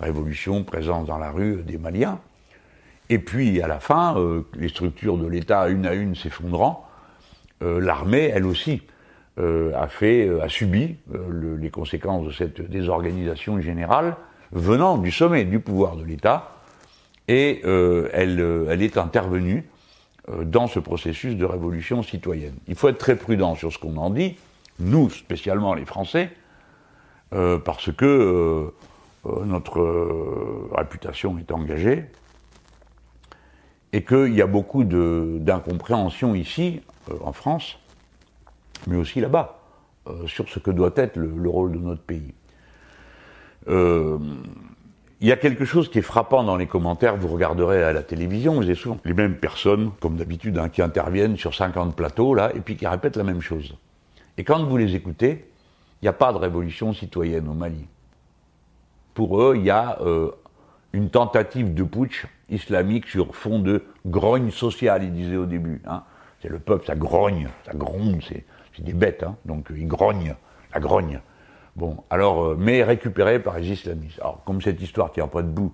révolution, 0.00 0.64
présence 0.64 1.06
dans 1.06 1.16
la 1.16 1.30
rue 1.30 1.62
des 1.62 1.78
Maliens. 1.78 2.18
Et 3.08 3.18
puis 3.18 3.62
à 3.62 3.66
la 3.66 3.80
fin, 3.80 4.14
les 4.54 4.68
structures 4.68 5.16
de 5.16 5.26
l'État, 5.26 5.68
une 5.68 5.86
à 5.86 5.94
une, 5.94 6.14
s'effondrant, 6.14 6.86
l'armée, 7.62 8.30
elle 8.34 8.44
aussi, 8.44 8.82
euh, 9.40 9.72
a 9.74 9.88
fait, 9.88 10.26
euh, 10.26 10.42
a 10.42 10.48
subi 10.48 10.96
les 11.58 11.70
conséquences 11.70 12.26
de 12.26 12.32
cette 12.32 12.60
désorganisation 12.60 13.60
générale 13.60 14.16
venant 14.52 14.98
du 14.98 15.10
sommet 15.10 15.44
du 15.44 15.60
pouvoir 15.60 15.96
de 15.96 16.04
l'État, 16.04 16.56
et 17.28 17.60
elle, 18.12 18.82
est 18.82 18.96
intervenue 18.96 19.64
dans 20.42 20.66
ce 20.66 20.80
processus 20.80 21.36
de 21.36 21.44
révolution 21.44 22.02
citoyenne. 22.02 22.54
Il 22.66 22.74
faut 22.74 22.88
être 22.88 22.98
très 22.98 23.14
prudent 23.14 23.54
sur 23.54 23.72
ce 23.72 23.78
qu'on 23.78 23.96
en 23.96 24.10
dit, 24.10 24.36
nous 24.80 25.08
spécialement 25.10 25.74
les 25.74 25.84
Français, 25.84 26.30
parce 27.30 27.92
que 27.92 28.72
notre 29.24 30.72
réputation 30.72 31.38
est 31.38 31.52
engagée, 31.52 32.06
et 33.92 34.04
qu'il 34.04 34.34
y 34.34 34.42
a 34.42 34.46
beaucoup 34.46 34.84
d'incompréhension 34.84 36.34
ici 36.34 36.80
euh, 37.10 37.14
en 37.22 37.32
France, 37.32 37.78
mais 38.86 38.96
aussi 38.96 39.20
là-bas, 39.20 39.60
euh, 40.08 40.26
sur 40.26 40.48
ce 40.48 40.58
que 40.58 40.70
doit 40.70 40.92
être 40.96 41.16
le, 41.16 41.48
rôle 41.48 41.72
de 41.72 41.78
notre 41.78 42.02
pays. 42.02 42.34
Euh, 43.68 44.18
il 45.20 45.28
y 45.28 45.32
a 45.32 45.36
quelque 45.36 45.64
chose 45.64 45.90
qui 45.90 45.98
est 45.98 46.02
frappant 46.02 46.42
dans 46.44 46.56
les 46.56 46.66
commentaires, 46.66 47.16
vous 47.16 47.28
regarderez 47.28 47.82
à 47.82 47.92
la 47.92 48.02
télévision, 48.02 48.54
vous 48.54 48.62
avez 48.62 48.74
souvent 48.74 48.98
les 49.04 49.12
mêmes 49.12 49.36
personnes, 49.36 49.90
comme 50.00 50.16
d'habitude, 50.16 50.58
hein, 50.58 50.68
qui 50.70 50.80
interviennent 50.80 51.36
sur 51.36 51.54
50 51.54 51.94
plateaux, 51.94 52.34
là, 52.34 52.50
et 52.54 52.60
puis 52.60 52.76
qui 52.76 52.86
répètent 52.86 53.16
la 53.16 53.24
même 53.24 53.42
chose. 53.42 53.76
Et 54.38 54.44
quand 54.44 54.64
vous 54.64 54.76
les 54.76 54.94
écoutez, 54.94 55.46
il 56.00 56.04
n'y 56.04 56.08
a 56.08 56.14
pas 56.14 56.32
de 56.32 56.38
révolution 56.38 56.94
citoyenne 56.94 57.46
au 57.48 57.52
Mali. 57.52 57.86
Pour 59.12 59.42
eux, 59.42 59.54
il 59.56 59.64
y 59.64 59.70
a 59.70 59.98
une 60.94 61.10
tentative 61.10 61.74
de 61.74 61.82
putsch 61.82 62.26
islamique 62.48 63.06
sur 63.06 63.34
fond 63.34 63.58
de 63.58 63.84
grogne 64.06 64.50
sociale, 64.50 65.04
ils 65.04 65.12
disaient 65.12 65.36
au 65.36 65.46
début. 65.46 65.82
Hein. 65.86 66.02
C'est 66.42 66.48
le 66.48 66.58
peuple, 66.58 66.86
ça 66.86 66.94
grogne, 66.94 67.48
ça 67.66 67.72
gronde, 67.74 68.22
c'est, 68.26 68.44
des 68.80 68.92
bêtes, 68.92 69.22
hein, 69.22 69.36
donc 69.44 69.68
ils 69.74 69.86
grognent, 69.86 70.34
la 70.74 70.80
grogne. 70.80 71.20
Bon, 71.76 71.98
alors, 72.10 72.44
euh, 72.44 72.56
mais 72.58 72.82
récupéré 72.82 73.38
par 73.40 73.58
les 73.58 73.70
islamistes. 73.70 74.18
Alors, 74.20 74.42
comme 74.44 74.60
cette 74.60 74.80
histoire 74.80 75.12
tient 75.12 75.28
pas 75.28 75.42
debout, 75.42 75.72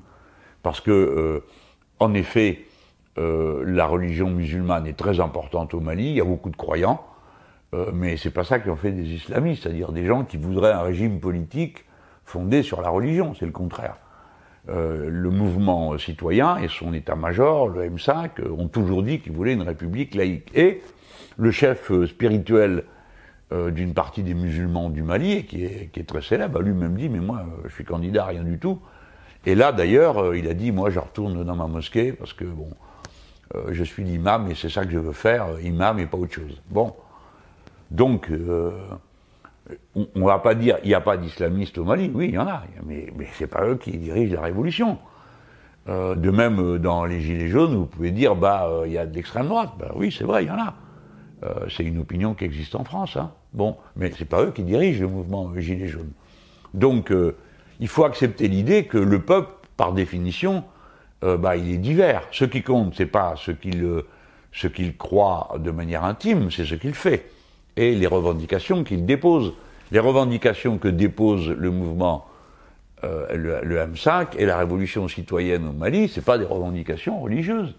parce 0.62 0.80
que, 0.80 0.90
euh, 0.90 1.44
en 1.98 2.12
effet, 2.14 2.64
euh, 3.18 3.62
la 3.66 3.86
religion 3.86 4.30
musulmane 4.30 4.86
est 4.86 4.96
très 4.96 5.20
importante 5.20 5.74
au 5.74 5.80
Mali, 5.80 6.10
il 6.10 6.16
y 6.16 6.20
a 6.20 6.24
beaucoup 6.24 6.50
de 6.50 6.56
croyants, 6.56 7.04
mais 7.92 8.16
c'est 8.16 8.30
pas 8.30 8.44
ça 8.44 8.58
qui 8.58 8.70
en 8.70 8.76
fait 8.76 8.92
des 8.92 9.06
islamistes, 9.06 9.64
c'est-à-dire 9.64 9.92
des 9.92 10.06
gens 10.06 10.24
qui 10.24 10.38
voudraient 10.38 10.72
un 10.72 10.80
régime 10.80 11.20
politique 11.20 11.84
fondée 12.24 12.62
sur 12.62 12.80
la 12.80 12.88
religion, 12.88 13.34
c'est 13.34 13.44
le 13.44 13.52
contraire. 13.52 13.96
Euh, 14.68 15.08
le 15.08 15.30
mouvement 15.30 15.96
citoyen 15.96 16.56
et 16.56 16.66
son 16.66 16.92
état-major, 16.92 17.68
le 17.68 17.88
M5, 17.88 18.50
ont 18.50 18.66
toujours 18.66 19.04
dit 19.04 19.20
qu'ils 19.20 19.32
voulaient 19.32 19.52
une 19.52 19.62
république 19.62 20.14
laïque. 20.14 20.50
Et 20.56 20.82
le 21.36 21.50
chef 21.52 21.92
spirituel 22.06 22.84
d'une 23.52 23.94
partie 23.94 24.24
des 24.24 24.34
musulmans 24.34 24.90
du 24.90 25.04
Mali, 25.04 25.46
qui 25.46 25.64
est, 25.64 25.90
qui 25.92 26.00
est 26.00 26.04
très 26.04 26.20
célèbre, 26.20 26.58
a 26.58 26.62
lui-même 26.62 26.96
dit, 26.96 27.08
mais 27.08 27.20
moi, 27.20 27.44
je 27.64 27.72
suis 27.72 27.84
candidat 27.84 28.24
rien 28.24 28.42
du 28.42 28.58
tout. 28.58 28.80
Et 29.44 29.54
là, 29.54 29.70
d'ailleurs, 29.70 30.34
il 30.34 30.48
a 30.48 30.54
dit, 30.54 30.72
moi, 30.72 30.90
je 30.90 30.98
retourne 30.98 31.44
dans 31.44 31.54
ma 31.54 31.68
mosquée, 31.68 32.12
parce 32.12 32.32
que, 32.32 32.44
bon, 32.44 32.68
euh, 33.54 33.68
je 33.70 33.84
suis 33.84 34.02
l'imam 34.02 34.50
et 34.50 34.54
c'est 34.54 34.68
ça 34.68 34.84
que 34.84 34.90
je 34.90 34.98
veux 34.98 35.12
faire, 35.12 35.46
euh, 35.46 35.62
imam 35.62 35.98
et 35.98 36.06
pas 36.06 36.18
autre 36.18 36.32
chose. 36.32 36.60
Bon. 36.68 36.94
Donc, 37.90 38.30
euh, 38.30 38.72
on, 39.94 40.06
ne 40.16 40.24
va 40.24 40.38
pas 40.38 40.54
dire 40.54 40.78
il 40.82 40.88
n'y 40.88 40.94
a 40.94 41.00
pas 41.00 41.16
d'islamistes 41.16 41.78
au 41.78 41.84
Mali. 41.84 42.10
Oui, 42.12 42.26
il 42.28 42.34
y 42.34 42.38
en 42.38 42.48
a, 42.48 42.64
mais, 42.84 43.12
mais 43.16 43.28
c'est 43.34 43.46
pas 43.46 43.64
eux 43.64 43.76
qui 43.76 43.96
dirigent 43.98 44.34
la 44.34 44.42
révolution. 44.42 44.98
de 45.86 46.30
même, 46.30 46.78
dans 46.78 47.04
les 47.04 47.20
Gilets 47.20 47.48
jaunes, 47.48 47.76
vous 47.76 47.86
pouvez 47.86 48.10
dire 48.10 48.34
bah 48.34 48.68
il 48.86 48.92
y 48.92 48.98
a 48.98 49.06
de 49.06 49.14
l'extrême 49.14 49.46
droite. 49.46 49.70
Bah, 49.78 49.92
oui, 49.94 50.14
c'est 50.16 50.24
vrai, 50.24 50.44
il 50.44 50.48
y 50.48 50.50
en 50.50 50.58
a. 50.58 50.74
c'est 51.68 51.84
une 51.84 51.98
opinion 51.98 52.34
qui 52.34 52.44
existe 52.44 52.74
en 52.74 52.84
France. 52.84 53.16
Hein. 53.16 53.30
Bon, 53.52 53.76
mais 53.94 54.10
c'est 54.16 54.24
pas 54.24 54.42
eux 54.42 54.52
qui 54.52 54.62
dirigent 54.62 55.02
le 55.02 55.08
mouvement 55.08 55.52
Gilets 55.56 55.88
jaunes. 55.88 56.12
Donc, 56.74 57.12
il 57.80 57.88
faut 57.88 58.04
accepter 58.04 58.48
l'idée 58.48 58.84
que 58.84 58.98
le 58.98 59.20
peuple, 59.20 59.50
par 59.76 59.92
définition, 59.92 60.64
euh, 61.24 61.36
bah, 61.36 61.56
il 61.56 61.70
est 61.72 61.78
divers. 61.78 62.22
Ce 62.30 62.44
qui 62.44 62.62
compte, 62.62 62.94
c'est 62.96 63.06
pas 63.06 63.34
ce 63.36 63.50
qu'il 63.50 63.82
euh, 63.82 64.06
ce 64.52 64.68
qu'il 64.68 64.96
croit 64.96 65.56
de 65.58 65.70
manière 65.70 66.04
intime, 66.04 66.50
c'est 66.50 66.64
ce 66.64 66.74
qu'il 66.74 66.94
fait 66.94 67.30
et 67.76 67.94
les 67.94 68.06
revendications 68.06 68.84
qu'il 68.84 69.04
dépose. 69.04 69.52
Les 69.92 69.98
revendications 69.98 70.78
que 70.78 70.88
dépose 70.88 71.50
le 71.50 71.70
mouvement 71.70 72.26
euh, 73.04 73.60
le, 73.62 73.76
M5 73.76 74.28
et 74.38 74.46
la 74.46 74.56
révolution 74.56 75.08
citoyenne 75.08 75.68
au 75.68 75.72
Mali, 75.72 76.08
c'est 76.08 76.24
pas 76.24 76.38
des 76.38 76.46
revendications 76.46 77.20
religieuses. 77.20 77.74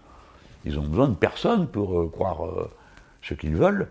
Ils 0.64 0.78
ont 0.78 0.86
besoin 0.86 1.08
de 1.08 1.16
personne 1.16 1.66
pour 1.66 2.12
croire 2.12 2.42
ce 3.28 3.34
qu'ils 3.34 3.56
veulent 3.56 3.88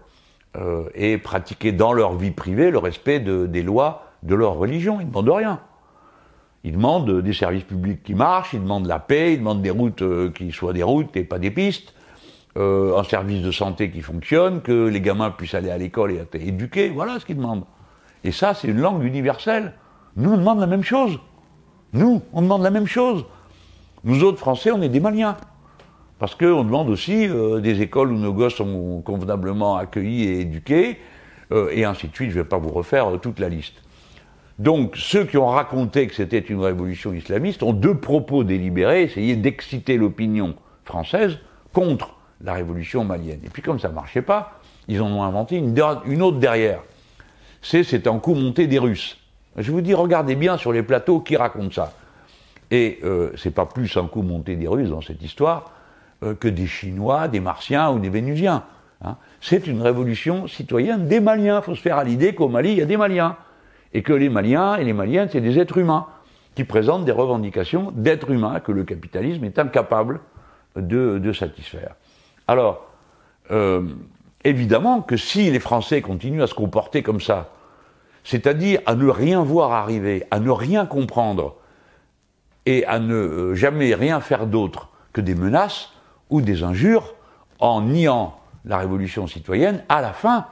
et 0.95 1.19
pratiquer 1.19 1.71
dans 1.71 1.93
leur 1.93 2.15
vie 2.15 2.31
privée 2.31 2.71
le 2.71 2.79
respect 2.79 3.19
des 3.19 3.61
lois 3.61 4.07
de 4.23 4.35
leur 4.35 4.55
religion. 4.55 4.99
Ils 4.99 5.05
ne 5.05 5.11
demandent 5.11 5.29
rien. 5.29 5.59
Ils 6.63 6.73
demandent 6.73 7.21
des 7.21 7.33
services 7.33 7.63
publics 7.63 8.03
qui 8.03 8.13
marchent, 8.13 8.53
ils 8.53 8.61
demandent 8.61 8.87
la 8.87 8.99
paix, 8.99 9.33
ils 9.33 9.39
demandent 9.39 9.61
des 9.61 9.69
routes 9.69 10.01
euh, 10.01 10.31
qui 10.31 10.51
soient 10.51 10.73
des 10.73 10.83
routes 10.83 11.15
et 11.15 11.23
pas 11.23 11.39
des 11.39 11.51
pistes, 11.51 11.93
euh, 12.57 12.97
un 12.97 13.03
service 13.03 13.41
de 13.41 13.51
santé 13.51 13.89
qui 13.89 14.01
fonctionne, 14.01 14.61
que 14.61 14.87
les 14.87 14.99
gamins 14.99 15.31
puissent 15.31 15.53
aller 15.53 15.69
à 15.69 15.77
l'école 15.77 16.11
et 16.11 16.17
être 16.17 16.35
éduqués. 16.35 16.89
Voilà 16.89 17.19
ce 17.19 17.25
qu'ils 17.25 17.37
demandent. 17.37 17.63
Et 18.23 18.31
ça, 18.31 18.53
c'est 18.53 18.67
une 18.67 18.79
langue 18.79 19.03
universelle. 19.03 19.73
Nous, 20.17 20.31
on 20.31 20.37
demande 20.37 20.59
la 20.59 20.67
même 20.67 20.83
chose. 20.83 21.19
Nous, 21.93 22.21
on 22.33 22.41
demande 22.41 22.63
la 22.63 22.71
même 22.71 22.87
chose. 22.87 23.23
Nous 24.03 24.23
autres 24.23 24.39
Français, 24.39 24.71
on 24.71 24.81
est 24.81 24.89
des 24.89 24.99
Maliens. 24.99 25.37
Parce 26.19 26.35
qu'on 26.35 26.63
demande 26.63 26.89
aussi 26.89 27.27
euh, 27.27 27.59
des 27.59 27.81
écoles 27.81 28.11
où 28.11 28.17
nos 28.17 28.33
gosses 28.33 28.55
sont 28.55 29.01
convenablement 29.05 29.77
accueillis 29.77 30.23
et 30.23 30.41
éduqués, 30.41 30.97
et 31.71 31.85
ainsi 31.85 32.09
de 32.09 32.13
suite. 32.13 32.31
Je 32.31 32.37
ne 32.37 32.43
vais 32.43 32.49
pas 32.49 32.57
vous 32.57 32.71
refaire 32.71 33.07
toute 33.21 33.39
la 33.39 33.47
liste. 33.47 33.75
Donc 34.59 34.95
ceux 34.97 35.25
qui 35.25 35.37
ont 35.37 35.47
raconté 35.47 36.07
que 36.07 36.15
c'était 36.15 36.39
une 36.39 36.61
révolution 36.61 37.13
islamiste 37.13 37.61
ont 37.61 37.73
deux 37.73 37.95
propos 37.95 38.43
délibérés, 38.43 39.03
essayer 39.03 39.35
d'exciter 39.35 39.97
l'opinion 39.97 40.55
française 40.83 41.37
contre 41.73 42.15
la 42.41 42.53
révolution 42.53 43.03
malienne. 43.03 43.39
Et 43.45 43.49
puis 43.49 43.61
comme 43.61 43.79
ça 43.79 43.89
ne 43.89 43.93
marchait 43.93 44.23
pas, 44.23 44.59
ils 44.87 45.01
en 45.01 45.11
ont 45.11 45.23
inventé 45.23 45.57
une, 45.57 46.21
autre 46.21 46.39
derrière. 46.39 46.81
C'est 47.61 47.83
c'est 47.83 48.07
un 48.07 48.17
coup 48.19 48.33
monté 48.33 48.67
des 48.67 48.79
Russes. 48.79 49.17
Je 49.57 49.71
vous 49.71 49.81
dis, 49.81 49.93
regardez 49.93 50.35
bien 50.35 50.57
sur 50.57 50.71
les 50.71 50.83
plateaux 50.83 51.19
qui 51.19 51.35
raconte 51.35 51.73
ça. 51.73 51.93
Et 52.69 52.99
euh, 53.03 53.31
c'est 53.37 53.53
pas 53.53 53.65
plus 53.65 53.95
un 53.97 54.07
coup 54.07 54.21
monté 54.21 54.55
des 54.55 54.67
Russes 54.67 54.89
dans 54.89 55.01
cette 55.01 55.21
histoire 55.21 55.65
euh, 55.65 55.76
que 56.21 56.47
des 56.47 56.67
Chinois, 56.67 57.27
des 57.27 57.39
Martiens 57.39 57.91
ou 57.91 57.99
des 57.99 58.09
Vénusiens. 58.09 58.63
Hein. 59.03 59.17
C'est 59.41 59.67
une 59.67 59.81
révolution 59.81 60.47
citoyenne 60.47 61.07
des 61.07 61.19
Maliens. 61.19 61.59
Il 61.61 61.63
faut 61.63 61.75
se 61.75 61.81
faire 61.81 61.97
à 61.97 62.03
l'idée 62.03 62.33
qu'au 62.33 62.47
Mali, 62.47 62.71
il 62.71 62.77
y 62.79 62.81
a 62.81 62.85
des 62.85 62.97
Maliens 62.97 63.37
et 63.93 64.01
que 64.01 64.13
les 64.13 64.29
Maliens 64.29 64.75
et 64.75 64.83
les 64.83 64.93
Maliennes, 64.93 65.29
c'est 65.31 65.41
des 65.41 65.59
êtres 65.59 65.77
humains 65.77 66.07
qui 66.55 66.63
présentent 66.63 67.05
des 67.05 67.11
revendications 67.11 67.91
d'êtres 67.95 68.31
humains 68.31 68.59
que 68.59 68.71
le 68.71 68.83
capitalisme 68.83 69.43
est 69.43 69.59
incapable 69.59 70.19
de, 70.75 71.31
satisfaire. 71.31 71.95
Alors, 72.47 72.85
euh, 73.51 73.83
évidemment 74.43 75.01
que 75.01 75.17
si 75.17 75.49
les 75.51 75.59
Français 75.59 76.01
continuent 76.01 76.41
à 76.41 76.47
se 76.47 76.53
comporter 76.53 77.03
comme 77.03 77.21
ça, 77.21 77.51
c'est-à-dire 78.23 78.81
à 78.85 78.95
ne 78.95 79.07
rien 79.07 79.41
voir 79.41 79.71
arriver, 79.71 80.25
à 80.31 80.39
ne 80.39 80.49
rien 80.49 80.85
comprendre, 80.85 81.55
et 82.65 82.85
à 82.85 82.99
ne 82.99 83.13
euh, 83.13 83.55
jamais 83.55 83.95
rien 83.95 84.19
faire 84.19 84.45
d'autre 84.45 84.89
que 85.13 85.21
des 85.21 85.35
menaces 85.35 85.93
ou 86.29 86.41
des 86.41 86.63
injures, 86.63 87.13
en 87.59 87.81
niant 87.81 88.37
la 88.65 88.77
révolution 88.77 89.27
citoyenne, 89.27 89.83
à 89.89 90.01
la 90.01 90.13
fin, 90.13 90.47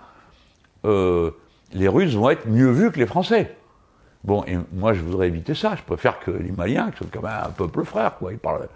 euh, 0.85 1.31
les 1.73 1.87
Russes 1.87 2.15
vont 2.15 2.29
être 2.29 2.47
mieux 2.47 2.71
vus 2.71 2.91
que 2.91 2.99
les 2.99 3.05
Français. 3.05 3.55
Bon, 4.23 4.43
et 4.45 4.57
moi 4.73 4.93
je 4.93 5.01
voudrais 5.01 5.27
éviter 5.27 5.53
ça. 5.53 5.75
Je 5.75 5.83
préfère 5.83 6.19
que 6.19 6.31
les 6.31 6.51
Maliens, 6.51 6.91
qui 6.91 6.99
sont 6.99 7.09
quand 7.11 7.21
même 7.21 7.41
un 7.45 7.49
peuple 7.49 7.83
frère, 7.83 8.17
quoi. 8.17 8.31
Ils 8.31 8.39
parlent, 8.39 8.67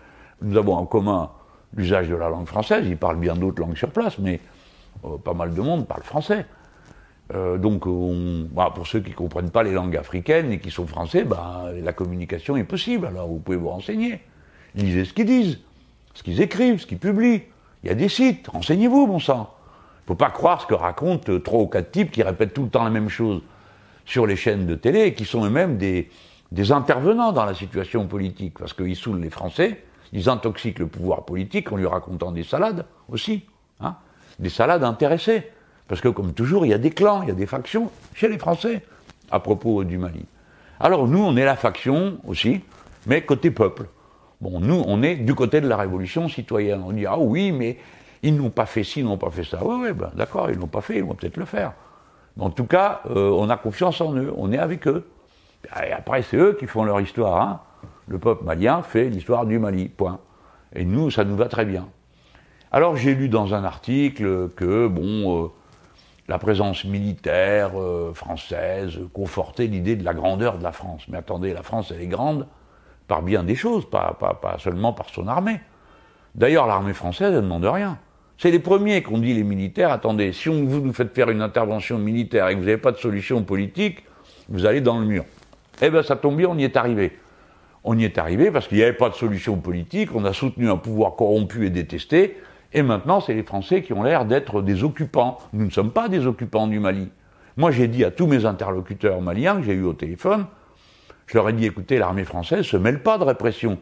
nous 0.42 0.58
avons 0.58 0.76
en 0.76 0.86
commun 0.86 1.32
l'usage 1.76 2.10
de 2.10 2.16
la 2.16 2.30
langue 2.30 2.48
française. 2.48 2.86
Ils 2.88 2.98
parlent 2.98 3.18
bien 3.18 3.36
d'autres 3.36 3.62
langues 3.62 3.78
sur 3.78 3.90
place, 3.90 4.20
mais 4.20 4.40
euh, 5.06 5.18
pas 5.18 5.34
mal 5.34 5.54
de 5.54 5.62
monde 5.62 5.88
parle 5.88 6.04
français. 6.04 6.46
Euh, 7.34 7.58
donc, 7.58 7.84
bah, 8.52 8.72
pour 8.74 8.88
ceux 8.88 9.02
qui 9.02 9.12
ne 9.12 9.16
comprennent 9.16 9.52
pas 9.52 9.64
les 9.64 9.72
langues 9.72 9.96
africaines 9.96 10.52
et 10.52 10.60
qui 10.60 10.72
sont 10.72 10.88
français, 10.88 11.24
bah, 11.24 11.66
la 11.74 11.94
communication 11.94 12.58
est 12.58 12.64
possible. 12.64 13.06
Alors, 13.06 13.28
vous 13.28 13.40
pouvez 13.40 13.58
vous 13.58 13.70
renseigner. 13.70 14.20
Lisez 14.76 15.06
ce 15.06 15.14
qu'ils 15.14 15.26
disent, 15.26 15.60
ce 16.14 16.24
qu'ils 16.24 16.42
écrivent, 16.42 16.80
ce 16.80 16.86
qu'ils 16.86 17.00
publient. 17.00 17.44
Il 17.84 17.90
y 17.90 17.92
a 17.92 17.96
des 17.96 18.10
sites. 18.10 18.48
Renseignez-vous, 18.48 19.08
bon 19.08 19.20
sang 19.20 19.56
faut 20.10 20.16
pas 20.16 20.32
croire 20.32 20.60
ce 20.60 20.66
que 20.66 20.74
racontent 20.74 21.40
trois 21.40 21.60
ou 21.60 21.68
quatre 21.68 21.92
types 21.92 22.10
qui 22.10 22.24
répètent 22.24 22.56
tout 22.56 22.64
le 22.64 22.70
temps 22.70 22.84
la 22.84 22.90
même 22.90 23.10
chose 23.10 23.44
sur 24.06 24.26
les 24.26 24.36
chaînes 24.36 24.66
de 24.66 24.74
télé 24.74 25.02
et 25.02 25.14
qui 25.14 25.24
sont 25.24 25.46
eux-mêmes 25.46 25.78
des, 25.78 26.10
intervenants 26.72 27.32
dans 27.32 27.46
la 27.46 27.54
situation 27.54 28.08
politique, 28.08 28.58
parce 28.58 28.74
qu'ils 28.74 28.96
saoulent 28.96 29.20
les 29.20 29.30
Français, 29.30 29.84
ils 30.12 30.28
intoxiquent 30.28 30.80
le 30.80 30.88
pouvoir 30.88 31.26
politique 31.26 31.72
en 31.72 31.76
lui 31.76 31.86
racontant 31.86 32.32
des 32.32 32.44
salades 32.44 32.88
aussi, 33.08 33.46
hein, 33.82 33.98
des 34.40 34.50
salades 34.50 34.84
intéressées. 34.84 35.44
Parce 35.88 36.02
que 36.02 36.08
comme 36.08 36.34
toujours, 36.34 36.66
il 36.66 36.70
y 36.70 36.74
a 36.74 36.80
des 36.80 36.90
clans, 36.90 37.22
il 37.22 37.28
y 37.28 37.32
a 37.32 37.36
des 37.36 37.46
factions 37.46 37.92
chez 38.16 38.30
les 38.30 38.40
Français 38.40 38.82
à 39.30 39.40
propos 39.40 39.84
du 39.84 40.00
Mali. 40.00 40.26
Alors 40.80 41.08
nous, 41.08 41.22
on 41.22 41.38
est 41.38 41.46
la 41.46 41.56
faction 41.56 42.18
aussi, 42.26 42.62
mais 43.06 43.22
côté 43.22 43.52
peuple. 43.52 43.86
Bon, 44.42 44.60
nous, 44.60 44.84
on 44.88 45.04
est 45.04 45.16
du 45.16 45.36
côté 45.36 45.60
de 45.60 45.68
la 45.68 45.76
révolution 45.76 46.30
citoyenne. 46.30 46.82
On 46.86 46.94
dit, 46.94 47.06
ah 47.06 47.20
oui, 47.20 47.52
mais 47.52 47.78
ils 48.24 48.36
n'ont 48.36 48.50
pas 48.50 48.66
fait 48.66 48.84
ci, 48.84 49.02
ils 49.02 49.06
n'ont 49.06 49.18
pas 49.18 49.32
fait 49.32 49.44
ça. 49.44 49.60
Oui, 49.64 49.76
oui, 49.82 49.94
ben, 49.94 50.12
d'accord, 50.16 50.50
ils 50.50 50.56
ne 50.56 50.62
l'ont 50.62 50.68
pas 50.68 50.82
fait, 50.82 50.98
ils 50.98 51.04
vont 51.04 51.16
peut-être 51.16 51.38
le 51.38 51.46
faire. 51.46 51.74
Mais 52.38 52.44
en 52.44 52.50
tout 52.50 52.66
cas, 52.66 53.02
euh, 53.10 53.32
on 53.32 53.50
a 53.50 53.58
confiance 53.58 54.00
en 54.02 54.16
eux, 54.16 54.34
on 54.38 54.52
est 54.52 54.58
avec 54.58 54.88
eux. 54.88 55.10
Et 55.84 55.92
après, 55.92 56.22
c'est 56.22 56.38
eux 56.38 56.56
qui 56.58 56.68
font 56.68 56.84
leur 56.84 57.02
histoire. 57.02 57.42
Hein. 57.42 57.62
Le 58.08 58.18
peuple 58.18 58.46
malien 58.46 58.82
fait 58.82 59.10
l'histoire 59.10 59.46
du 59.46 59.60
Mali, 59.60 59.90
point. 59.90 60.20
Et 60.74 60.86
nous, 60.86 61.12
ça 61.12 61.26
nous 61.26 61.36
va 61.36 61.48
très 61.48 61.66
bien. 61.66 61.88
Alors 62.72 62.96
j'ai 62.96 63.16
lu 63.16 63.30
dans 63.30 63.56
un 63.56 63.64
article 63.64 64.50
que, 64.50 64.88
bon, 64.88 65.46
euh, 65.46 65.48
la 66.28 66.38
présence 66.38 66.86
militaire 66.86 67.72
euh, 67.80 68.14
française 68.14 69.00
confortait 69.12 69.66
l'idée 69.66 69.96
de 69.96 70.06
la 70.06 70.14
grandeur 70.14 70.60
de 70.60 70.64
la 70.64 70.72
France. 70.72 71.02
Mais 71.10 71.18
attendez, 71.18 71.54
la 71.54 71.64
France, 71.64 71.92
elle 71.94 72.02
est 72.02 72.08
grande 72.08 72.48
par 73.10 73.24
bien 73.24 73.44
des 73.44 73.56
choses, 73.56 73.90
pas, 73.90 74.18
seulement 74.60 74.94
par 74.94 75.10
son 75.10 75.28
armée. 75.28 75.60
D'ailleurs, 76.36 76.68
l'armée 76.68 76.94
française, 76.94 77.34
ne 77.34 77.42
demande 77.42 77.66
rien. 77.66 77.98
C'est 78.38 78.52
les 78.52 78.60
premiers 78.60 79.02
qu'on 79.04 79.18
dit, 79.18 79.34
les 79.34 79.44
militaires, 79.44 79.92
attendez, 79.92 80.32
si 80.32 80.48
vous 80.48 80.80
nous 80.80 80.94
faites 80.94 81.14
faire 81.14 81.30
une 81.30 81.42
intervention 81.42 81.98
militaire 81.98 82.48
et 82.48 82.54
que 82.54 82.60
vous 82.60 82.66
n'avez 82.66 82.78
pas 82.78 82.94
de 82.94 82.98
solution 82.98 83.44
politique, 83.44 84.06
vous 84.48 84.66
allez 84.66 84.80
dans 84.80 84.98
le 84.98 85.06
mur. 85.06 85.26
Eh 85.82 85.90
bien, 85.90 86.04
ça 86.04 86.16
tombe 86.16 86.38
bien, 86.38 86.48
on 86.48 86.58
y 86.58 86.64
est 86.64 86.78
arrivé. 86.78 87.18
On 87.84 87.98
y 87.98 88.06
est 88.06 88.18
arrivé 88.18 88.52
parce 88.52 88.68
qu'il 88.68 88.78
n'y 88.78 88.84
avait 88.84 88.94
pas 88.94 89.10
de 89.10 89.16
solution 89.16 89.58
politique, 89.58 90.16
on 90.16 90.24
a 90.24 90.32
soutenu 90.32 90.70
un 90.70 90.78
pouvoir 90.78 91.16
corrompu 91.16 91.66
et 91.66 91.70
détesté, 91.70 92.38
et 92.72 92.84
maintenant, 92.84 93.20
c'est 93.20 93.34
les 93.34 93.44
Français 93.44 93.82
qui 93.82 93.94
ont 93.94 94.04
l'air 94.04 94.26
d'être 94.26 94.62
des 94.62 94.84
occupants. 94.84 95.40
Nous 95.54 95.66
ne 95.66 95.72
sommes 95.72 95.92
pas 95.92 96.08
des 96.08 96.28
occupants 96.28 96.68
du 96.68 96.80
Mali. 96.80 97.10
Moi, 97.58 97.72
j'ai 97.72 97.88
dit 97.88 98.06
à 98.06 98.12
tous 98.12 98.28
mes 98.28 98.46
interlocuteurs 98.46 99.20
maliens 99.22 99.58
que 99.58 99.64
j'ai 99.64 99.74
eu 99.74 99.84
au 99.84 99.94
téléphone, 99.94 100.46
je 101.30 101.38
leur 101.38 101.48
ai 101.48 101.54
dit, 101.54 101.66
écoutez, 101.66 101.98
l'armée 101.98 102.26
française 102.26 102.60
ne 102.60 102.64
se 102.64 102.78
mêle 102.78 103.02
pas 103.02 103.18
de 103.18 103.24
répression 103.24 103.78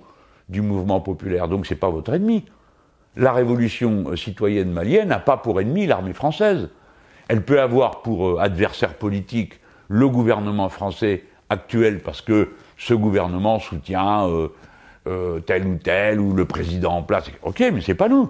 du 0.49 0.61
mouvement 0.61 1.01
populaire, 1.01 1.47
donc 1.47 1.65
c'est 1.65 1.75
pas 1.75 1.89
votre 1.89 2.13
ennemi 2.13 2.45
la 3.17 3.33
révolution 3.33 4.05
euh, 4.07 4.15
citoyenne 4.15 4.71
malienne 4.71 5.09
n'a 5.09 5.19
pas 5.19 5.37
pour 5.37 5.59
ennemi 5.59 5.87
l'armée 5.87 6.13
française. 6.13 6.69
Elle 7.27 7.43
peut 7.43 7.59
avoir 7.59 8.01
pour 8.01 8.27
euh, 8.27 8.37
adversaire 8.39 8.93
politique 8.93 9.59
le 9.89 10.07
gouvernement 10.07 10.69
français 10.69 11.23
actuel 11.49 11.99
parce 12.01 12.21
que 12.21 12.53
ce 12.77 12.93
gouvernement 12.93 13.59
soutient 13.59 14.27
euh, 14.27 15.39
tel 15.45 15.65
ou 15.65 15.77
tel 15.77 16.19
ou 16.19 16.33
le 16.33 16.45
président 16.45 16.93
en 16.93 17.03
place. 17.03 17.31
Ok, 17.41 17.63
mais 17.73 17.81
c'est 17.81 17.95
pas 17.95 18.09
nous. 18.09 18.29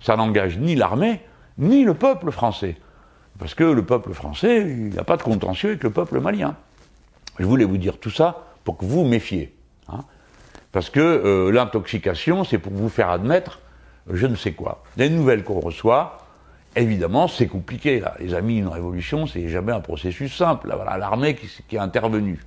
Ça 0.00 0.16
n'engage 0.16 0.58
ni 0.58 0.74
l'armée 0.74 1.20
ni 1.58 1.84
le 1.84 1.94
peuple 1.94 2.30
français. 2.30 2.76
Parce 3.38 3.54
que 3.54 3.64
le 3.64 3.84
peuple 3.84 4.12
français, 4.12 4.60
il 4.60 4.94
n'a 4.94 5.04
pas 5.04 5.16
de 5.16 5.22
contentieux 5.22 5.70
avec 5.70 5.82
le 5.82 5.90
peuple 5.90 6.20
malien. 6.20 6.56
Je 7.38 7.44
voulais 7.44 7.64
vous 7.64 7.78
dire 7.78 7.98
tout 7.98 8.10
ça 8.10 8.46
pour 8.64 8.76
que 8.76 8.84
vous 8.84 9.02
vous 9.02 9.08
méfiez. 9.08 9.54
Hein. 9.88 10.04
Parce 10.72 10.90
que 10.90 11.00
euh, 11.00 11.50
l'intoxication, 11.50 12.44
c'est 12.44 12.58
pour 12.58 12.72
vous 12.72 12.88
faire 12.88 13.10
admettre 13.10 13.60
je 14.10 14.26
ne 14.26 14.34
sais 14.34 14.52
quoi. 14.52 14.82
Les 14.96 15.08
nouvelles 15.08 15.44
qu'on 15.44 15.60
reçoit, 15.60 16.18
évidemment, 16.76 17.28
c'est 17.28 17.46
compliqué. 17.46 18.00
Là. 18.00 18.14
Les 18.20 18.34
amis, 18.34 18.58
une 18.58 18.68
révolution, 18.68 19.26
c'est 19.26 19.48
jamais 19.48 19.72
un 19.72 19.80
processus 19.80 20.36
simple. 20.36 20.70
voilà, 20.74 20.98
l'armée 20.98 21.34
qui, 21.34 21.76
est 21.76 21.78
intervenue, 21.78 22.40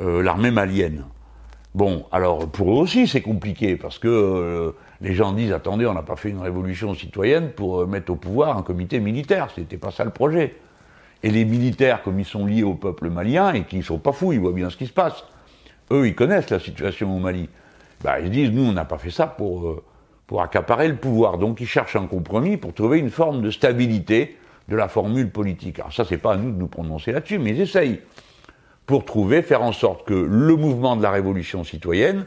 euh, 0.00 0.22
l'armée 0.22 0.50
malienne. 0.50 1.04
Bon, 1.74 2.06
alors 2.10 2.48
pour 2.48 2.70
eux 2.72 2.82
aussi, 2.82 3.06
c'est 3.06 3.20
compliqué 3.20 3.76
parce 3.76 4.00
que 4.00 4.08
euh, 4.08 4.72
les 5.00 5.14
gens 5.14 5.32
disent 5.32 5.52
attendez, 5.52 5.86
on 5.86 5.94
n'a 5.94 6.02
pas 6.02 6.16
fait 6.16 6.30
une 6.30 6.40
révolution 6.40 6.94
citoyenne 6.94 7.50
pour 7.50 7.82
euh, 7.82 7.86
mettre 7.86 8.10
au 8.10 8.16
pouvoir 8.16 8.58
un 8.58 8.62
comité 8.62 8.98
militaire. 8.98 9.48
C'était 9.54 9.76
pas 9.76 9.92
ça 9.92 10.04
le 10.04 10.10
projet. 10.10 10.56
Et 11.22 11.30
les 11.30 11.44
militaires, 11.44 12.02
comme 12.02 12.18
ils 12.18 12.26
sont 12.26 12.46
liés 12.46 12.62
au 12.62 12.74
peuple 12.74 13.10
malien 13.10 13.52
et 13.52 13.64
qui 13.64 13.82
sont 13.82 13.98
pas 13.98 14.12
fous, 14.12 14.32
ils 14.32 14.40
voient 14.40 14.52
bien 14.52 14.70
ce 14.70 14.76
qui 14.76 14.86
se 14.86 14.92
passe. 14.92 15.24
Eux, 15.90 16.06
ils 16.06 16.14
connaissent 16.14 16.50
la 16.50 16.60
situation 16.60 17.14
au 17.14 17.18
Mali. 17.18 17.48
Bah, 18.02 18.20
ils 18.20 18.30
disent 18.30 18.50
nous, 18.50 18.62
on 18.62 18.72
n'a 18.72 18.84
pas 18.84 18.98
fait 18.98 19.10
ça 19.10 19.26
pour 19.26 19.82
pour 20.30 20.42
accaparer 20.42 20.86
le 20.86 20.94
pouvoir. 20.94 21.38
Donc 21.38 21.60
ils 21.60 21.66
cherchent 21.66 21.96
un 21.96 22.06
compromis 22.06 22.56
pour 22.56 22.72
trouver 22.72 23.00
une 23.00 23.10
forme 23.10 23.42
de 23.42 23.50
stabilité 23.50 24.36
de 24.68 24.76
la 24.76 24.86
formule 24.86 25.28
politique. 25.28 25.80
Alors 25.80 25.92
ça, 25.92 26.04
c'est 26.04 26.18
pas 26.18 26.34
à 26.34 26.36
nous 26.36 26.52
de 26.52 26.56
nous 26.56 26.68
prononcer 26.68 27.10
là-dessus, 27.10 27.40
mais 27.40 27.50
ils 27.50 27.60
essayent 27.60 28.00
pour 28.86 29.04
trouver, 29.04 29.42
faire 29.42 29.62
en 29.62 29.72
sorte 29.72 30.06
que 30.06 30.14
le 30.14 30.54
mouvement 30.54 30.94
de 30.94 31.02
la 31.02 31.10
révolution 31.10 31.64
citoyenne 31.64 32.26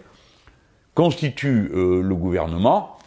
constitue 0.96 1.72
euh, 1.74 2.02
le 2.02 2.14
gouvernement. 2.14 2.98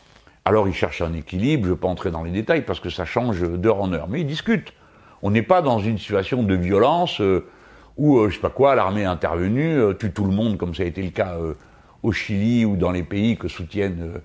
Alors 0.47 0.67
ils 0.67 0.73
cherchent 0.73 1.03
un 1.03 1.13
équilibre, 1.13 1.65
je 1.65 1.69
ne 1.69 1.75
vais 1.75 1.81
pas 1.81 1.89
entrer 1.89 2.11
dans 2.11 2.23
les 2.23 2.31
détails 2.31 2.63
parce 2.63 2.81
que 2.81 2.89
ça 2.89 3.05
change 3.05 3.43
d'heure 3.43 3.83
en 3.83 3.93
heure, 3.93 4.09
mais 4.09 4.23
ils 4.23 4.27
discutent. 4.27 4.73
On 5.27 5.31
n'est 5.31 5.43
pas 5.43 5.61
dans 5.61 5.81
une 5.81 5.99
situation 5.99 6.45
de 6.45 6.55
violence 6.55 7.21
euh, 7.21 7.47
où, 7.97 8.19
euh, 8.19 8.29
je 8.29 8.37
sais 8.37 8.41
pas 8.41 8.51
quoi, 8.51 8.77
l'armée 8.77 9.03
est 9.03 9.07
intervenue, 9.07 9.81
tue 9.99 10.13
tout 10.13 10.25
le 10.25 10.33
monde 10.33 10.57
comme 10.57 10.73
ça 10.73 10.85
a 10.85 10.87
été 10.87 11.03
le 11.03 11.11
cas 11.11 11.37
au 12.05 12.13
Chili 12.13 12.65
ou 12.65 12.77
dans 12.77 12.93
les 12.93 13.03
pays 13.03 13.37
que 13.37 13.49
soutiennent 13.49 14.21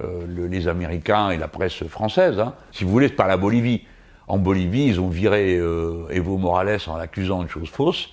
euh, 0.00 0.46
les 0.48 0.68
Américains 0.68 1.30
et 1.30 1.36
la 1.36 1.48
presse 1.48 1.84
française. 1.84 2.40
Hein. 2.40 2.54
Si 2.72 2.84
vous 2.84 2.90
voulez, 2.90 3.08
c'est 3.08 3.14
pas 3.14 3.26
la 3.26 3.36
Bolivie. 3.36 3.82
En 4.26 4.38
Bolivie, 4.38 4.86
ils 4.86 5.00
ont 5.00 5.08
viré 5.08 5.56
euh, 5.58 6.08
Evo 6.10 6.38
Morales 6.38 6.78
en 6.86 6.96
l'accusant 6.96 7.42
de 7.42 7.48
choses 7.48 7.68
fausses. 7.68 8.10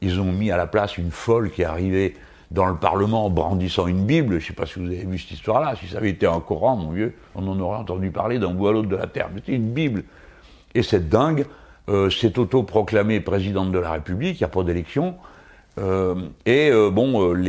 Ils 0.00 0.20
ont 0.20 0.32
mis 0.32 0.50
à 0.50 0.56
la 0.56 0.66
place 0.66 0.98
une 0.98 1.10
folle 1.10 1.50
qui 1.50 1.62
est 1.62 1.66
arrivée 1.66 2.16
dans 2.50 2.66
le 2.66 2.76
Parlement 2.76 3.26
en 3.26 3.30
brandissant 3.30 3.86
une 3.86 4.06
Bible. 4.06 4.40
Je 4.40 4.44
ne 4.44 4.48
sais 4.48 4.52
pas 4.54 4.66
si 4.66 4.80
vous 4.80 4.86
avez 4.86 5.04
vu 5.04 5.18
cette 5.18 5.30
histoire-là. 5.30 5.76
Si 5.76 5.86
ça 5.86 5.98
avait 5.98 6.10
été 6.10 6.26
un 6.26 6.40
Coran, 6.40 6.76
mon 6.76 6.90
vieux, 6.90 7.14
on 7.36 7.46
en 7.46 7.58
aurait 7.60 7.78
entendu 7.78 8.10
parler 8.10 8.38
d'un 8.38 8.50
bout 8.50 8.68
à 8.68 8.72
l'autre 8.72 8.88
de 8.88 8.96
la 8.96 9.06
terre. 9.06 9.28
C'était 9.36 9.54
une 9.54 9.70
Bible. 9.70 10.02
Et 10.74 10.82
cette 10.82 11.08
dingue 11.08 11.42
euh, 11.42 11.44
s'est 11.88 12.38
auto-proclamée 12.38 13.20
présidente 13.20 13.72
de 13.72 13.78
la 13.78 13.92
République. 13.92 14.40
Il 14.40 14.42
n'y 14.42 14.46
a 14.46 14.48
pas 14.48 14.62
d'élection. 14.62 15.16
Euh, 15.78 16.14
et 16.46 16.70
euh, 16.70 16.90
bon, 16.90 17.32
euh, 17.32 17.42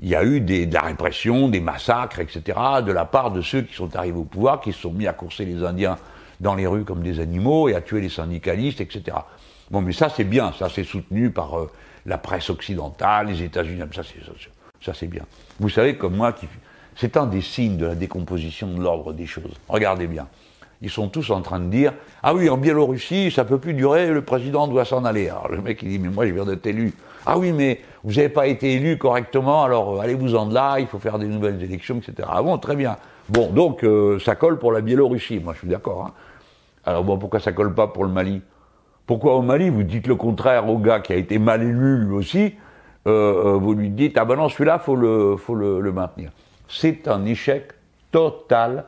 il 0.00 0.08
y 0.08 0.14
a 0.14 0.24
eu 0.24 0.40
des, 0.40 0.66
de 0.66 0.74
la 0.74 0.82
répression, 0.82 1.48
des 1.48 1.60
massacres, 1.60 2.20
etc., 2.20 2.58
de 2.84 2.92
la 2.92 3.04
part 3.04 3.30
de 3.30 3.40
ceux 3.40 3.62
qui 3.62 3.74
sont 3.74 3.94
arrivés 3.96 4.18
au 4.18 4.24
pouvoir, 4.24 4.60
qui 4.60 4.72
se 4.72 4.80
sont 4.80 4.92
mis 4.92 5.06
à 5.06 5.12
courser 5.12 5.44
les 5.44 5.62
Indiens 5.62 5.96
dans 6.40 6.54
les 6.54 6.66
rues 6.66 6.84
comme 6.84 7.02
des 7.02 7.20
animaux 7.20 7.68
et 7.68 7.74
à 7.74 7.80
tuer 7.80 8.00
les 8.00 8.08
syndicalistes, 8.08 8.80
etc. 8.80 9.16
Bon, 9.70 9.82
mais 9.82 9.92
ça 9.92 10.08
c'est 10.08 10.24
bien, 10.24 10.52
ça 10.58 10.68
c'est 10.68 10.84
soutenu 10.84 11.30
par 11.30 11.52
la 12.06 12.18
presse 12.18 12.50
occidentale, 12.50 13.28
les 13.28 13.42
États-Unis, 13.42 13.82
ça 13.94 14.02
c'est 14.02 14.20
ça 14.84 14.94
c'est 14.94 15.06
bien. 15.06 15.22
Vous 15.60 15.68
savez 15.68 15.96
comme 15.96 16.16
moi, 16.16 16.34
c'est 16.96 17.16
un 17.18 17.26
des 17.26 17.42
signes 17.42 17.76
de 17.76 17.86
la 17.86 17.94
décomposition 17.94 18.72
de 18.72 18.80
l'ordre 18.80 19.12
des 19.12 19.26
choses. 19.26 19.52
Regardez 19.68 20.06
bien. 20.06 20.26
Ils 20.82 20.90
sont 20.90 21.08
tous 21.08 21.30
en 21.30 21.42
train 21.42 21.60
de 21.60 21.66
dire 21.66 21.92
Ah 22.22 22.34
oui, 22.34 22.48
en 22.48 22.56
Biélorussie, 22.56 23.30
ça 23.30 23.44
peut 23.44 23.58
plus 23.58 23.74
durer, 23.74 24.10
le 24.10 24.22
président 24.22 24.66
doit 24.66 24.84
s'en 24.84 25.04
aller. 25.04 25.28
Alors 25.28 25.50
le 25.50 25.60
mec 25.60 25.82
il 25.82 25.88
dit 25.90 25.98
Mais 25.98 26.08
moi 26.08 26.26
je 26.26 26.32
viens 26.32 26.46
d'être 26.46 26.66
élu. 26.66 26.94
Ah 27.26 27.38
oui, 27.38 27.52
mais 27.52 27.80
vous 28.02 28.14
n'avez 28.14 28.30
pas 28.30 28.46
été 28.46 28.72
élu 28.72 28.96
correctement, 28.96 29.62
alors 29.62 29.96
euh, 29.96 30.00
allez-vous-en 30.00 30.46
de 30.46 30.54
là, 30.54 30.78
il 30.78 30.86
faut 30.86 30.98
faire 30.98 31.18
des 31.18 31.26
nouvelles 31.26 31.62
élections, 31.62 31.98
etc. 31.98 32.28
Ah 32.32 32.42
bon, 32.42 32.56
très 32.56 32.76
bien. 32.76 32.96
Bon, 33.28 33.50
donc 33.50 33.84
euh, 33.84 34.18
ça 34.18 34.36
colle 34.36 34.58
pour 34.58 34.72
la 34.72 34.80
Biélorussie, 34.80 35.38
moi 35.38 35.52
je 35.52 35.58
suis 35.58 35.68
d'accord. 35.68 36.06
Hein. 36.06 36.12
Alors 36.86 37.04
bon, 37.04 37.18
pourquoi 37.18 37.40
ça 37.40 37.52
colle 37.52 37.74
pas 37.74 37.88
pour 37.88 38.04
le 38.04 38.10
Mali? 38.10 38.40
Pourquoi 39.06 39.34
au 39.34 39.42
Mali, 39.42 39.68
vous 39.68 39.82
dites 39.82 40.06
le 40.06 40.14
contraire 40.14 40.68
au 40.68 40.78
gars 40.78 41.00
qui 41.00 41.12
a 41.12 41.16
été 41.16 41.38
mal 41.38 41.62
élu 41.62 42.04
lui 42.04 42.14
aussi, 42.14 42.54
euh, 43.06 43.58
vous 43.60 43.74
lui 43.74 43.90
dites, 43.90 44.16
ah 44.16 44.24
ben 44.24 44.36
non, 44.36 44.48
celui-là, 44.48 44.78
faut 44.78 44.96
le, 44.96 45.36
faut 45.36 45.54
le, 45.54 45.80
le 45.80 45.92
maintenir. 45.92 46.30
C'est 46.68 47.06
un 47.08 47.26
échec 47.26 47.72
total 48.12 48.84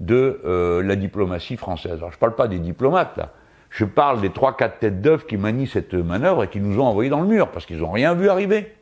de 0.00 0.82
la 0.82 0.96
diplomatie 0.96 1.56
française. 1.56 1.98
Alors 1.98 2.10
je 2.10 2.16
ne 2.16 2.20
parle 2.20 2.34
pas 2.34 2.48
des 2.48 2.58
diplomates, 2.58 3.16
là. 3.16 3.30
Je 3.70 3.84
parle 3.84 4.20
des 4.20 4.30
trois, 4.30 4.56
quatre 4.56 4.80
têtes 4.80 5.00
d'œufs 5.00 5.26
qui 5.26 5.36
manient 5.36 5.68
cette 5.68 5.94
manœuvre 5.94 6.44
et 6.44 6.48
qui 6.48 6.60
nous 6.60 6.80
ont 6.80 6.86
envoyés 6.86 7.08
dans 7.08 7.20
le 7.20 7.28
mur, 7.28 7.48
parce 7.50 7.66
qu'ils 7.66 7.78
n'ont 7.78 7.92
rien 7.92 8.14
vu 8.14 8.28
arriver. 8.28 8.74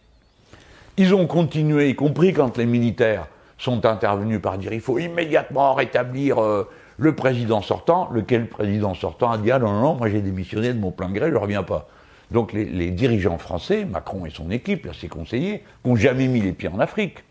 Ils 0.96 1.14
ont 1.14 1.26
continué, 1.26 1.90
y 1.90 1.94
compris 1.94 2.33
quand 2.33 2.57
les 2.57 2.66
militaires 2.66 3.28
sont 3.59 3.85
intervenus 3.87 4.40
par 4.40 4.57
dire 4.57 4.72
il 4.72 4.81
faut 4.81 4.98
immédiatement 4.98 5.74
rétablir 5.74 6.42
euh, 6.42 6.68
le 6.96 7.14
président 7.14 7.61
sortant, 7.61 8.09
lequel 8.12 8.48
président 8.48 8.94
sortant 8.94 9.31
a 9.31 9.38
dit 9.38 9.50
ah 9.50 9.59
non, 9.59 9.72
non, 9.72 9.81
non 9.81 9.94
moi 9.94 10.09
j'ai 10.09 10.22
démissionné 10.22 10.72
de 10.72 10.78
mon 10.78 10.90
plein 10.90 11.11
gré, 11.11 11.28
je 11.28 11.35
ne 11.35 11.38
reviens 11.38 11.62
pas. 11.62 11.88
Donc 12.31 12.52
les, 12.52 12.90
dirigeants 12.90 13.38
français, 13.38 13.85
Macron 13.85 14.26
et 14.26 14.31
son 14.31 14.50
équipe, 14.50 14.88
ses 14.94 15.09
conseillers, 15.09 15.64
n'ont 15.85 15.96
jamais 15.96 16.28
mis 16.28 16.40
les 16.40 16.52
pieds 16.52 16.68
en 16.68 16.78
Afrique. 16.78 17.24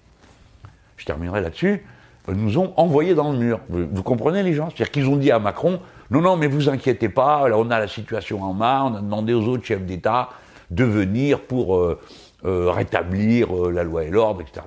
Je 0.97 1.05
terminerai 1.05 1.41
là-dessus, 1.41 1.73
euh, 1.73 1.96
nous 2.27 2.57
ont 2.57 2.73
envoyés 2.77 3.15
dans 3.15 3.31
le 3.31 3.37
mur. 3.37 3.59
vous 3.69 4.03
comprenez 4.03 4.43
les 4.43 4.53
gens? 4.53 4.69
C'est-à-dire 4.69 4.91
qu'ils 4.91 5.07
ont 5.07 5.15
dit 5.15 5.31
à 5.31 5.39
Macron, 5.39 5.79
non, 6.09 6.21
non, 6.21 6.37
mais 6.37 6.47
vous 6.47 6.69
inquiétez 6.69 7.09
pas, 7.09 7.47
on 7.53 7.69
a 7.69 7.79
la 7.79 7.87
situation 7.87 8.41
en 8.41 8.53
main, 8.53 8.83
on 8.83 8.95
a 8.95 9.01
demandé 9.01 9.33
aux 9.33 9.43
autres 9.43 9.65
chefs 9.65 9.83
d'État 9.83 10.29
de 10.71 10.83
venir 10.83 11.41
pour 11.41 11.75
euh, 11.75 11.99
euh, 12.45 12.71
rétablir 12.71 13.55
euh, 13.55 13.71
la 13.71 13.83
loi 13.83 14.05
et 14.05 14.09
l'ordre, 14.09 14.41
etc. 14.41 14.65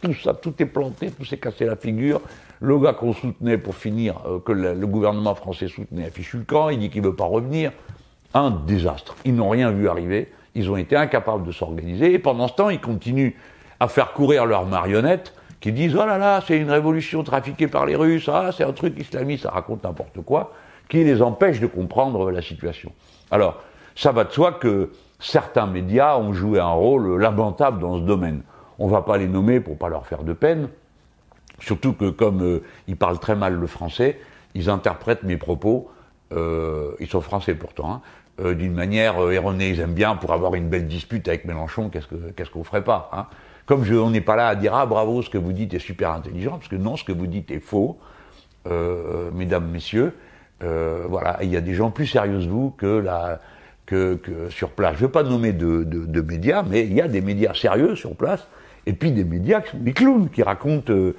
Tout, 0.00 0.14
ça, 0.14 0.34
tout 0.34 0.54
est 0.58 0.66
planté, 0.66 1.10
tout 1.10 1.24
s'est 1.24 1.38
cassé 1.38 1.66
la 1.66 1.76
figure. 1.76 2.20
Le 2.60 2.78
gars 2.78 2.94
qu'on 2.94 3.12
soutenait 3.12 3.58
pour 3.58 3.74
finir, 3.74 4.16
que 4.44 4.52
le, 4.52 4.74
gouvernement 4.86 5.34
français 5.34 5.68
soutenait, 5.68 6.06
a 6.06 6.10
fichu 6.10 6.38
le 6.38 6.44
camp, 6.44 6.70
il 6.70 6.78
dit 6.78 6.90
qu'il 6.90 7.02
ne 7.02 7.08
veut 7.08 7.16
pas 7.16 7.26
revenir. 7.26 7.70
Un 8.34 8.50
désastre. 8.50 9.14
Ils 9.24 9.34
n'ont 9.34 9.50
rien 9.50 9.70
vu 9.70 9.88
arriver, 9.88 10.32
ils 10.54 10.70
ont 10.70 10.76
été 10.76 10.96
incapables 10.96 11.46
de 11.46 11.52
s'organiser, 11.52 12.12
et 12.12 12.18
pendant 12.18 12.48
ce 12.48 12.54
temps, 12.54 12.70
ils 12.70 12.80
continuent 12.80 13.32
à 13.78 13.88
faire 13.88 14.12
courir 14.12 14.46
leurs 14.46 14.66
marionnettes 14.66 15.34
qui 15.60 15.72
disent 15.72 15.96
oh 15.96 16.06
là 16.06 16.18
là, 16.18 16.40
c'est 16.46 16.58
une 16.58 16.70
révolution 16.70 17.22
trafiquée 17.22 17.68
par 17.68 17.86
les 17.86 17.96
Russes, 17.96 18.28
ah, 18.32 18.50
c'est 18.56 18.64
un 18.64 18.72
truc 18.72 18.98
islamiste, 18.98 19.44
ça 19.44 19.50
raconte 19.50 19.84
n'importe 19.84 20.20
quoi, 20.22 20.52
qui 20.88 21.02
les 21.02 21.22
empêche 21.22 21.60
de 21.60 21.66
comprendre 21.66 22.30
la 22.30 22.42
situation. 22.42 22.92
Alors, 23.30 23.60
ça 23.94 24.12
va 24.12 24.24
de 24.24 24.32
soi 24.32 24.52
que 24.52 24.90
certains 25.18 25.66
médias 25.66 26.18
ont 26.18 26.32
joué 26.32 26.60
un 26.60 26.70
rôle 26.70 27.20
lamentable 27.20 27.80
dans 27.80 27.96
ce 27.96 28.02
domaine. 28.02 28.42
On 28.78 28.86
ne 28.86 28.92
va 28.92 29.02
pas 29.02 29.16
les 29.16 29.26
nommer 29.26 29.60
pour 29.60 29.78
pas 29.78 29.88
leur 29.88 30.06
faire 30.06 30.22
de 30.22 30.34
peine, 30.34 30.68
surtout 31.60 31.94
que 31.94 32.10
comme 32.10 32.42
euh, 32.42 32.62
ils 32.88 32.96
parlent 32.96 33.18
très 33.18 33.34
mal 33.34 33.54
le 33.54 33.66
français, 33.66 34.20
ils 34.54 34.68
interprètent 34.68 35.22
mes 35.22 35.38
propos, 35.38 35.90
euh, 36.32 36.92
ils 37.00 37.08
sont 37.08 37.22
français 37.22 37.54
pourtant, 37.54 37.90
hein, 37.90 38.00
euh, 38.40 38.54
d'une 38.54 38.74
manière 38.74 39.18
erronée. 39.30 39.70
Ils 39.70 39.80
aiment 39.80 39.94
bien 39.94 40.16
pour 40.16 40.32
avoir 40.32 40.54
une 40.54 40.68
belle 40.68 40.86
dispute 40.86 41.26
avec 41.28 41.46
Mélenchon, 41.46 41.88
qu'est-ce 41.88 42.06
qu'on 42.06 42.58
qu'on 42.58 42.64
ferait 42.64 42.84
pas 42.84 43.10
hein 43.12 43.26
comme 43.66 43.84
je, 43.84 43.94
on 43.94 44.10
n'est 44.10 44.20
pas 44.20 44.36
là 44.36 44.48
à 44.48 44.54
dire 44.54 44.74
ah 44.74 44.86
bravo, 44.86 45.22
ce 45.22 45.28
que 45.28 45.38
vous 45.38 45.52
dites 45.52 45.74
est 45.74 45.80
super 45.80 46.12
intelligent, 46.12 46.52
parce 46.52 46.68
que 46.68 46.76
non, 46.76 46.96
ce 46.96 47.04
que 47.04 47.12
vous 47.12 47.26
dites 47.26 47.50
est 47.50 47.60
faux, 47.60 47.98
euh, 48.66 49.30
mesdames, 49.34 49.68
messieurs. 49.68 50.14
Euh, 50.62 51.04
voilà, 51.08 51.38
il 51.42 51.50
y 51.50 51.56
a 51.56 51.60
des 51.60 51.74
gens 51.74 51.90
plus 51.90 52.06
sérieux 52.06 52.38
que 52.38 52.46
vous 52.46 52.70
que, 52.70 53.04
que, 53.84 54.14
que 54.14 54.48
sur 54.50 54.70
place. 54.70 54.94
Je 54.94 55.02
ne 55.02 55.06
veux 55.06 55.12
pas 55.12 55.22
nommer 55.22 55.52
de, 55.52 55.84
de, 55.84 56.06
de, 56.06 56.20
médias, 56.20 56.62
mais 56.62 56.84
il 56.84 56.94
y 56.94 57.00
a 57.00 57.08
des 57.08 57.20
médias 57.20 57.52
sérieux 57.54 57.94
sur 57.94 58.14
place, 58.14 58.46
et 58.86 58.92
puis 58.92 59.12
des 59.12 59.24
médias 59.24 59.60
qui 59.60 59.72
sont 59.72 59.78
des 59.78 59.92
clowns, 59.92 60.30
qui 60.30 60.42
racontent, 60.42 60.92
euh, 60.92 61.16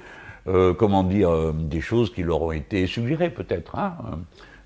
euh 0.48 0.74
comment 0.74 1.04
dire, 1.04 1.30
euh, 1.30 1.52
des 1.52 1.80
choses 1.80 2.12
qui 2.12 2.22
leur 2.22 2.42
ont 2.42 2.52
été 2.52 2.86
suggérées 2.86 3.30
peut-être, 3.30 3.76
hein, 3.76 3.94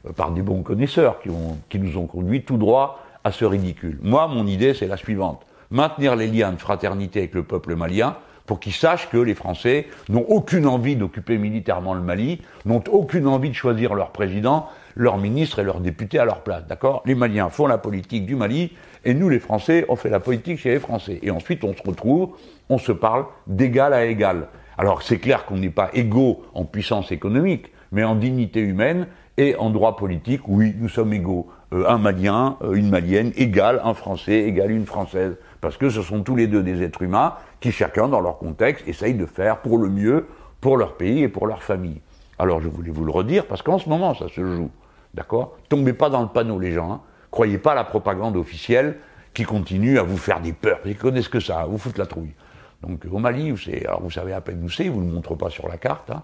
euh, 0.07 0.13
par 0.13 0.31
des 0.31 0.43
bons 0.43 0.63
connaisseurs 0.63 1.21
qui, 1.21 1.31
ont, 1.31 1.59
qui 1.69 1.79
nous 1.79 1.97
ont 1.99 2.07
conduit 2.07 2.43
tout 2.43 2.57
droit 2.57 3.05
à 3.25 3.33
ce 3.33 3.45
ridicule. 3.45 3.99
Moi, 4.03 4.27
mon 4.29 4.47
idée, 4.47 4.73
c'est 4.75 4.87
la 4.87 4.97
suivante 4.97 5.45
maintenir 5.73 6.15
les 6.15 6.29
liens 6.29 6.53
de 6.53 6.59
fraternité 6.59 7.21
avec 7.21 7.35
le 7.35 7.43
peuple 7.43 7.75
malien, 7.75 8.17
pour 8.47 8.61
qu'ils 8.61 8.73
sachent 8.73 9.09
que 9.09 9.17
les 9.17 9.35
Français 9.35 9.87
n'ont 10.09 10.27
aucune 10.29 10.67
envie 10.67 10.97
d'occuper 10.97 11.39
militairement 11.39 11.95
le 11.95 12.03
Mali, 12.03 12.43
n'ont 12.67 12.83
aucune 12.91 13.27
envie 13.27 13.49
de 13.49 13.55
choisir 13.55 13.95
leur 13.95 14.11
président, 14.11 14.69
leur 14.95 15.17
ministre 15.17 15.61
et 15.61 15.63
leurs 15.63 15.81
députés 15.81 16.19
à 16.19 16.25
leur 16.25 16.43
place. 16.43 16.67
D'accord? 16.67 17.03
Les 17.07 17.15
Maliens 17.15 17.49
font 17.49 17.67
la 17.67 17.79
politique 17.79 18.27
du 18.27 18.37
Mali, 18.37 18.73
et 19.05 19.15
nous, 19.15 19.29
les 19.29 19.41
Français, 19.41 19.87
on 19.89 19.97
fait 19.97 20.11
la 20.11 20.21
politique 20.21 20.59
chez 20.59 20.71
les 20.71 20.81
Français. 20.81 21.19
Et 21.23 21.31
ensuite, 21.31 21.65
on 21.65 21.75
se 21.75 21.83
retrouve, 21.83 22.37
on 22.69 22.79
se 22.79 22.93
parle 22.93 23.25
d'égal 23.47 23.95
à 23.95 24.05
égal. 24.05 24.49
Alors, 24.79 25.03
c'est 25.03 25.19
clair 25.19 25.45
qu'on 25.45 25.57
n'est 25.57 25.71
pas 25.71 25.91
égaux 25.95 26.43
en 26.55 26.65
puissance 26.65 27.11
économique, 27.13 27.73
mais 27.91 28.05
en 28.05 28.15
dignité 28.15 28.61
humaine 28.61 29.07
et 29.39 29.57
en 29.57 29.71
droit 29.71 29.97
politique, 29.97 30.43
oui, 30.47 30.75
nous 30.79 30.89
sommes 30.89 31.13
égaux. 31.13 31.49
Euh, 31.73 31.89
un 31.89 31.99
Malien, 31.99 32.57
euh, 32.63 32.75
une 32.75 32.91
Malienne, 32.91 33.33
égale 33.37 33.81
un 33.85 33.95
Français, 33.95 34.41
égale 34.41 34.71
une 34.71 34.87
Française 34.87 35.37
parce 35.63 35.77
que 35.77 35.89
ce 35.89 36.03
sont 36.03 36.23
tous 36.23 36.37
les 36.37 36.49
deux 36.49 36.63
des 36.63 36.83
êtres 36.83 37.03
humains 37.03 37.37
qui, 37.61 37.71
chacun 37.73 38.09
dans 38.09 38.21
leur 38.21 38.37
contexte, 38.39 38.87
essayent 38.87 39.15
de 39.15 39.25
faire 39.25 39.61
pour 39.61 39.79
le 39.79 39.89
mieux 39.89 40.27
pour 40.61 40.77
leur 40.77 40.97
pays 40.97 41.23
et 41.23 41.29
pour 41.29 41.47
leur 41.47 41.63
famille. 41.63 42.03
Alors 42.39 42.61
je 42.61 42.69
voulais 42.69 42.91
vous 42.91 43.05
le 43.05 43.13
redire, 43.13 43.47
parce 43.47 43.63
qu'en 43.63 43.79
ce 43.79 43.89
moment, 43.89 44.15
ça 44.15 44.29
se 44.29 44.45
joue. 44.45 44.71
D'accord? 45.15 45.57
Tombez 45.69 45.93
pas 45.93 46.11
dans 46.11 46.21
le 46.21 46.29
panneau, 46.29 46.59
les 46.59 46.73
gens. 46.73 46.93
Hein. 46.93 47.01
Croyez 47.31 47.59
pas 47.59 47.73
à 47.73 47.75
la 47.77 47.85
propagande 47.85 48.37
officielle 48.37 48.99
qui 49.35 49.45
continuent 49.45 49.99
à 49.99 50.03
vous 50.03 50.17
faire 50.17 50.41
des 50.41 50.53
peurs. 50.53 50.81
Ils 50.85 50.97
connaissent 50.97 51.29
que 51.29 51.41
ça, 51.41 51.61
à 51.61 51.67
vous 51.67 51.79
foutre 51.79 52.01
la 52.01 52.07
trouille. 52.07 52.35
Donc 52.83 53.05
au 53.11 53.19
Mali, 53.19 53.55
alors 53.87 54.03
vous 54.03 54.11
savez 54.11 54.33
à 54.33 54.41
peine 54.41 54.65
où 54.65 54.69
c'est, 54.69 54.89
vous 54.89 55.01
ne 55.01 55.07
le 55.07 55.13
montrez 55.13 55.37
pas 55.37 55.49
sur 55.49 55.69
la 55.69 55.77
carte. 55.77 56.11
Hein. 56.11 56.23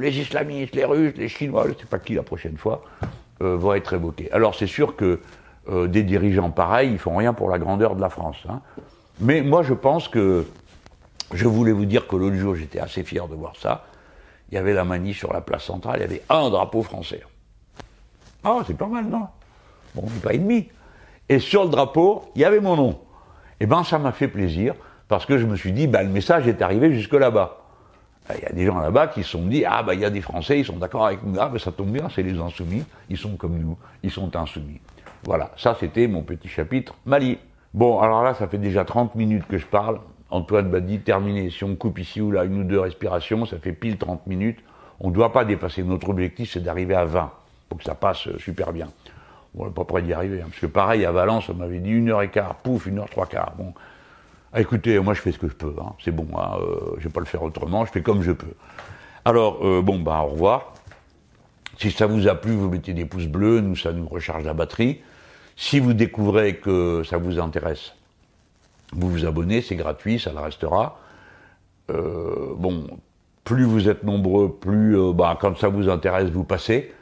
les 0.00 0.18
islamistes, 0.18 0.74
les 0.74 0.86
Russes, 0.86 1.14
les 1.18 1.28
Chinois, 1.28 1.64
je 1.66 1.74
ne 1.74 1.78
sais 1.78 1.86
pas 1.86 1.98
qui 1.98 2.14
la 2.14 2.22
prochaine 2.22 2.56
fois, 2.56 2.82
euh, 3.42 3.56
vont 3.56 3.74
être 3.74 3.92
évoqués. 3.92 4.32
Alors 4.32 4.54
c'est 4.54 4.66
sûr 4.66 4.96
que 4.96 5.20
euh, 5.68 5.86
des 5.86 6.02
dirigeants 6.02 6.50
pareils, 6.50 6.90
ils 6.92 6.98
font 6.98 7.16
rien 7.16 7.32
pour 7.32 7.50
la 7.50 7.58
grandeur 7.58 7.96
de 7.96 8.00
la 8.00 8.08
France. 8.08 8.38
Hein. 8.48 8.60
Mais 9.20 9.42
moi 9.42 9.62
je 9.62 9.74
pense 9.74 10.08
que, 10.08 10.46
je 11.32 11.46
voulais 11.46 11.72
vous 11.72 11.86
dire 11.86 12.06
que 12.06 12.16
l'autre 12.16 12.36
jour 12.36 12.54
j'étais 12.54 12.80
assez 12.80 13.04
fier 13.04 13.28
de 13.28 13.34
voir 13.34 13.54
ça, 13.56 13.84
il 14.50 14.56
y 14.56 14.58
avait 14.58 14.74
la 14.74 14.84
manie 14.84 15.14
sur 15.14 15.32
la 15.32 15.40
place 15.40 15.64
centrale, 15.64 15.98
il 15.98 16.02
y 16.02 16.04
avait 16.04 16.22
un 16.28 16.50
drapeau 16.50 16.82
français. 16.82 17.22
Ah, 18.44 18.58
c'est 18.66 18.76
pas 18.76 18.86
mal, 18.86 19.06
non? 19.06 19.26
Bon, 19.94 20.02
on 20.04 20.20
pas 20.20 20.34
ennemi. 20.34 20.68
Et 21.28 21.38
sur 21.38 21.64
le 21.64 21.70
drapeau, 21.70 22.24
il 22.34 22.42
y 22.42 22.44
avait 22.44 22.60
mon 22.60 22.76
nom. 22.76 23.00
Eh 23.60 23.66
bien, 23.66 23.84
ça 23.84 23.98
m'a 23.98 24.12
fait 24.12 24.28
plaisir, 24.28 24.74
parce 25.08 25.26
que 25.26 25.38
je 25.38 25.46
me 25.46 25.56
suis 25.56 25.72
dit, 25.72 25.86
bah, 25.86 26.02
le 26.02 26.08
message 26.08 26.48
est 26.48 26.60
arrivé 26.62 26.92
jusque 26.92 27.14
là-bas. 27.14 27.58
Ben, 28.28 28.34
il 28.38 28.42
y 28.42 28.46
a 28.46 28.52
des 28.52 28.66
gens 28.66 28.78
là-bas 28.78 29.08
qui 29.08 29.22
se 29.22 29.30
sont 29.30 29.46
dit, 29.46 29.64
ah, 29.64 29.82
bah, 29.82 29.94
il 29.94 30.00
y 30.00 30.04
a 30.04 30.10
des 30.10 30.20
Français, 30.20 30.58
ils 30.58 30.64
sont 30.64 30.76
d'accord 30.76 31.06
avec 31.06 31.22
nous. 31.22 31.38
Ah, 31.38 31.48
ben, 31.48 31.58
ça 31.58 31.70
tombe 31.70 31.90
bien, 31.90 32.08
c'est 32.14 32.22
les 32.22 32.38
insoumis, 32.38 32.84
ils 33.08 33.18
sont 33.18 33.36
comme 33.36 33.58
nous, 33.58 33.76
ils 34.02 34.10
sont 34.10 34.34
insoumis. 34.36 34.80
Voilà, 35.24 35.52
ça, 35.56 35.76
c'était 35.78 36.06
mon 36.08 36.22
petit 36.22 36.48
chapitre 36.48 36.94
Mali. 37.06 37.38
Bon, 37.74 38.00
alors 38.00 38.22
là, 38.22 38.34
ça 38.34 38.48
fait 38.48 38.58
déjà 38.58 38.84
30 38.84 39.14
minutes 39.14 39.46
que 39.48 39.58
je 39.58 39.66
parle. 39.66 40.00
Antoine 40.30 40.68
m'a 40.68 40.80
dit, 40.80 41.00
terminé. 41.00 41.50
Si 41.50 41.64
on 41.64 41.76
coupe 41.76 41.98
ici 41.98 42.20
ou 42.20 42.30
là 42.30 42.44
une 42.44 42.60
ou 42.60 42.64
deux 42.64 42.80
respirations, 42.80 43.46
ça 43.46 43.58
fait 43.58 43.72
pile 43.72 43.98
30 43.98 44.26
minutes. 44.26 44.58
On 45.00 45.08
ne 45.08 45.14
doit 45.14 45.32
pas 45.32 45.44
dépasser. 45.44 45.82
Notre 45.82 46.08
objectif, 46.08 46.52
c'est 46.52 46.62
d'arriver 46.62 46.94
à 46.94 47.04
20, 47.04 47.30
pour 47.68 47.78
que 47.78 47.84
ça 47.84 47.94
passe 47.94 48.26
euh, 48.28 48.38
super 48.38 48.72
bien. 48.72 48.88
On 49.56 49.66
n'est 49.66 49.72
pas 49.72 49.84
prêt 49.84 50.02
d'y 50.02 50.12
arriver. 50.12 50.40
Hein, 50.40 50.46
parce 50.48 50.60
que 50.60 50.66
pareil, 50.66 51.04
à 51.04 51.12
Valence, 51.12 51.48
on 51.48 51.54
m'avait 51.54 51.78
dit 51.78 51.90
une 51.90 52.10
heure 52.10 52.22
et 52.22 52.30
quart, 52.30 52.56
pouf, 52.56 52.86
une 52.86 52.98
heure 52.98 53.10
trois 53.10 53.26
quarts. 53.26 53.54
Bon. 53.56 53.74
Ah, 54.54 54.60
écoutez, 54.60 54.98
moi 54.98 55.14
je 55.14 55.20
fais 55.20 55.32
ce 55.32 55.38
que 55.38 55.48
je 55.48 55.54
peux, 55.54 55.74
hein. 55.80 55.94
c'est 56.04 56.10
bon, 56.10 56.26
hein, 56.36 56.58
euh, 56.60 56.94
je 56.98 57.04
vais 57.04 57.12
pas 57.12 57.20
le 57.20 57.26
faire 57.26 57.42
autrement, 57.42 57.86
je 57.86 57.90
fais 57.90 58.02
comme 58.02 58.20
je 58.20 58.32
peux. 58.32 58.52
Alors, 59.24 59.66
euh, 59.66 59.80
bon, 59.80 59.98
bah 59.98 60.20
au 60.22 60.26
revoir. 60.26 60.74
Si 61.78 61.90
ça 61.90 62.06
vous 62.06 62.28
a 62.28 62.34
plu, 62.34 62.52
vous 62.52 62.68
mettez 62.68 62.92
des 62.92 63.06
pouces 63.06 63.28
bleus, 63.28 63.60
nous 63.60 63.76
ça 63.76 63.92
nous 63.94 64.06
recharge 64.06 64.44
la 64.44 64.52
batterie. 64.52 65.00
Si 65.56 65.78
vous 65.78 65.92
découvrez 65.92 66.56
que 66.56 67.02
ça 67.04 67.18
vous 67.18 67.38
intéresse, 67.38 67.94
vous 68.92 69.10
vous 69.10 69.24
abonnez, 69.24 69.62
c'est 69.62 69.76
gratuit, 69.76 70.18
ça 70.18 70.32
le 70.32 70.38
restera. 70.38 70.98
Euh, 71.90 72.54
bon, 72.56 72.86
plus 73.44 73.64
vous 73.64 73.88
êtes 73.88 74.04
nombreux, 74.04 74.54
plus 74.54 74.98
euh, 74.98 75.12
bah, 75.12 75.36
quand 75.40 75.56
ça 75.58 75.68
vous 75.68 75.88
intéresse, 75.88 76.30
vous 76.30 76.44
passez. 76.44 76.92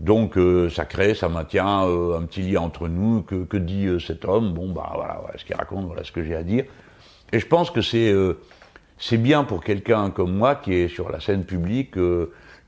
Donc 0.00 0.38
euh, 0.38 0.70
ça 0.70 0.84
crée, 0.84 1.14
ça 1.14 1.28
maintient 1.28 1.80
un 1.80 2.22
petit 2.24 2.42
lien 2.42 2.60
entre 2.60 2.88
nous. 2.88 3.22
Que, 3.22 3.44
que 3.44 3.56
dit 3.56 3.88
cet 4.04 4.24
homme 4.24 4.52
Bon, 4.52 4.70
bah 4.70 4.92
voilà, 4.94 5.18
voilà 5.20 5.38
ce 5.38 5.44
qu'il 5.44 5.56
raconte, 5.56 5.86
voilà 5.86 6.04
ce 6.04 6.12
que 6.12 6.22
j'ai 6.22 6.36
à 6.36 6.42
dire. 6.42 6.64
Et 7.32 7.40
je 7.40 7.46
pense 7.46 7.70
que 7.70 7.82
c'est 7.82 8.14
c'est 8.98 9.18
bien 9.18 9.44
pour 9.44 9.62
quelqu'un 9.62 10.10
comme 10.10 10.34
moi 10.34 10.54
qui 10.54 10.74
est 10.74 10.88
sur 10.88 11.10
la 11.10 11.20
scène 11.20 11.44
publique. 11.44 11.96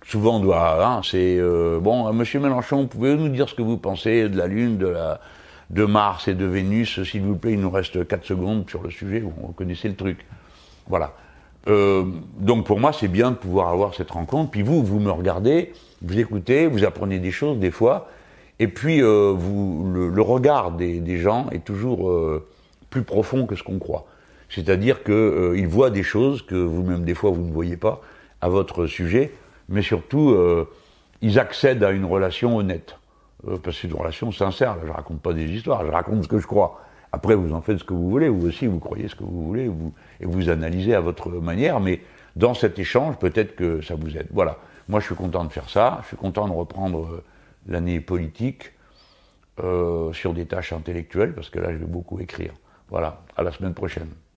Souvent 0.04 0.36
on 0.36 0.40
doit, 0.40 0.84
hein, 0.84 1.00
c'est 1.04 1.38
bon, 1.80 2.12
Monsieur 2.12 2.40
Mélenchon, 2.40 2.86
pouvez-vous 2.86 3.24
nous 3.24 3.28
dire 3.28 3.48
ce 3.48 3.54
que 3.54 3.62
vous 3.62 3.76
pensez 3.76 4.28
de 4.28 4.36
la 4.36 4.46
Lune, 4.46 4.78
de 4.78 4.86
la 4.86 5.20
de 5.70 5.84
Mars 5.84 6.26
et 6.28 6.34
de 6.34 6.44
Vénus, 6.44 7.02
s'il 7.04 7.22
vous 7.22 7.36
plaît, 7.36 7.52
il 7.52 7.60
nous 7.60 7.70
reste 7.70 8.06
4 8.06 8.24
secondes 8.24 8.68
sur 8.68 8.82
le 8.82 8.90
sujet, 8.90 9.20
vous 9.20 9.52
connaissez 9.52 9.88
le 9.88 9.94
truc. 9.94 10.26
Voilà. 10.88 11.12
Euh, 11.68 12.04
donc 12.38 12.66
pour 12.66 12.80
moi, 12.80 12.92
c'est 12.92 13.08
bien 13.08 13.30
de 13.30 13.36
pouvoir 13.36 13.68
avoir 13.68 13.94
cette 13.94 14.10
rencontre. 14.10 14.50
Puis 14.50 14.62
vous, 14.62 14.82
vous 14.82 14.98
me 14.98 15.10
regardez, 15.10 15.72
vous 16.02 16.18
écoutez, 16.18 16.66
vous 16.66 16.84
apprenez 16.84 17.18
des 17.18 17.30
choses 17.30 17.58
des 17.58 17.70
fois, 17.70 18.08
et 18.58 18.66
puis 18.66 19.02
euh, 19.02 19.32
vous, 19.36 19.90
le, 19.92 20.22
regard 20.22 20.72
des, 20.72 21.18
gens 21.18 21.48
est 21.50 21.64
toujours 21.64 22.10
euh, 22.10 22.46
plus 22.90 23.02
profond 23.02 23.46
que 23.46 23.54
ce 23.54 23.62
qu'on 23.62 23.78
croit. 23.78 24.06
C'est-à-dire 24.48 25.04
qu'ils 25.04 25.68
voient 25.68 25.90
des 25.90 26.02
choses 26.02 26.42
que 26.42 26.56
vous-même 26.56 27.04
des 27.04 27.14
fois 27.14 27.30
vous 27.30 27.42
ne 27.42 27.52
voyez 27.52 27.76
pas 27.76 28.00
à 28.40 28.48
votre 28.48 28.86
sujet, 28.86 29.32
mais 29.70 29.82
surtout 29.82 30.36
ils 31.22 31.38
accèdent 31.38 31.84
à 31.84 31.90
une 31.90 32.04
relation 32.04 32.56
honnête. 32.56 32.96
Euh, 33.46 33.56
parce 33.62 33.76
que 33.76 33.82
c'est 33.82 33.88
une 33.88 33.98
relation 33.98 34.32
sincère. 34.32 34.76
Là, 34.76 34.82
je 34.86 34.92
raconte 34.92 35.20
pas 35.20 35.32
des 35.32 35.50
histoires, 35.50 35.84
je 35.84 35.90
raconte 35.90 36.24
ce 36.24 36.28
que 36.28 36.38
je 36.38 36.46
crois. 36.46 36.80
Après, 37.12 37.34
vous 37.34 37.52
en 37.52 37.60
faites 37.60 37.78
ce 37.78 37.84
que 37.84 37.94
vous 37.94 38.08
voulez, 38.08 38.28
vous 38.28 38.46
aussi, 38.46 38.66
vous 38.66 38.78
croyez 38.78 39.08
ce 39.08 39.16
que 39.16 39.24
vous 39.24 39.46
voulez, 39.46 39.66
vous, 39.66 39.92
et 40.20 40.26
vous 40.26 40.48
analysez 40.48 40.94
à 40.94 41.00
votre 41.00 41.28
manière, 41.28 41.80
mais 41.80 42.00
dans 42.36 42.54
cet 42.54 42.78
échange, 42.78 43.16
peut-être 43.16 43.56
que 43.56 43.80
ça 43.80 43.96
vous 43.96 44.16
aide. 44.16 44.28
Voilà. 44.30 44.58
Moi, 44.88 45.00
je 45.00 45.06
suis 45.06 45.14
content 45.14 45.44
de 45.44 45.52
faire 45.52 45.68
ça, 45.68 45.98
je 46.02 46.08
suis 46.08 46.16
content 46.16 46.46
de 46.46 46.52
reprendre 46.52 47.04
euh, 47.06 47.24
l'année 47.66 48.00
politique 48.00 48.72
euh, 49.62 50.12
sur 50.12 50.34
des 50.34 50.46
tâches 50.46 50.72
intellectuelles, 50.72 51.34
parce 51.34 51.50
que 51.50 51.58
là, 51.58 51.72
je 51.72 51.78
vais 51.78 51.86
beaucoup 51.86 52.20
écrire. 52.20 52.52
Voilà. 52.88 53.22
À 53.36 53.42
la 53.42 53.50
semaine 53.50 53.74
prochaine. 53.74 54.08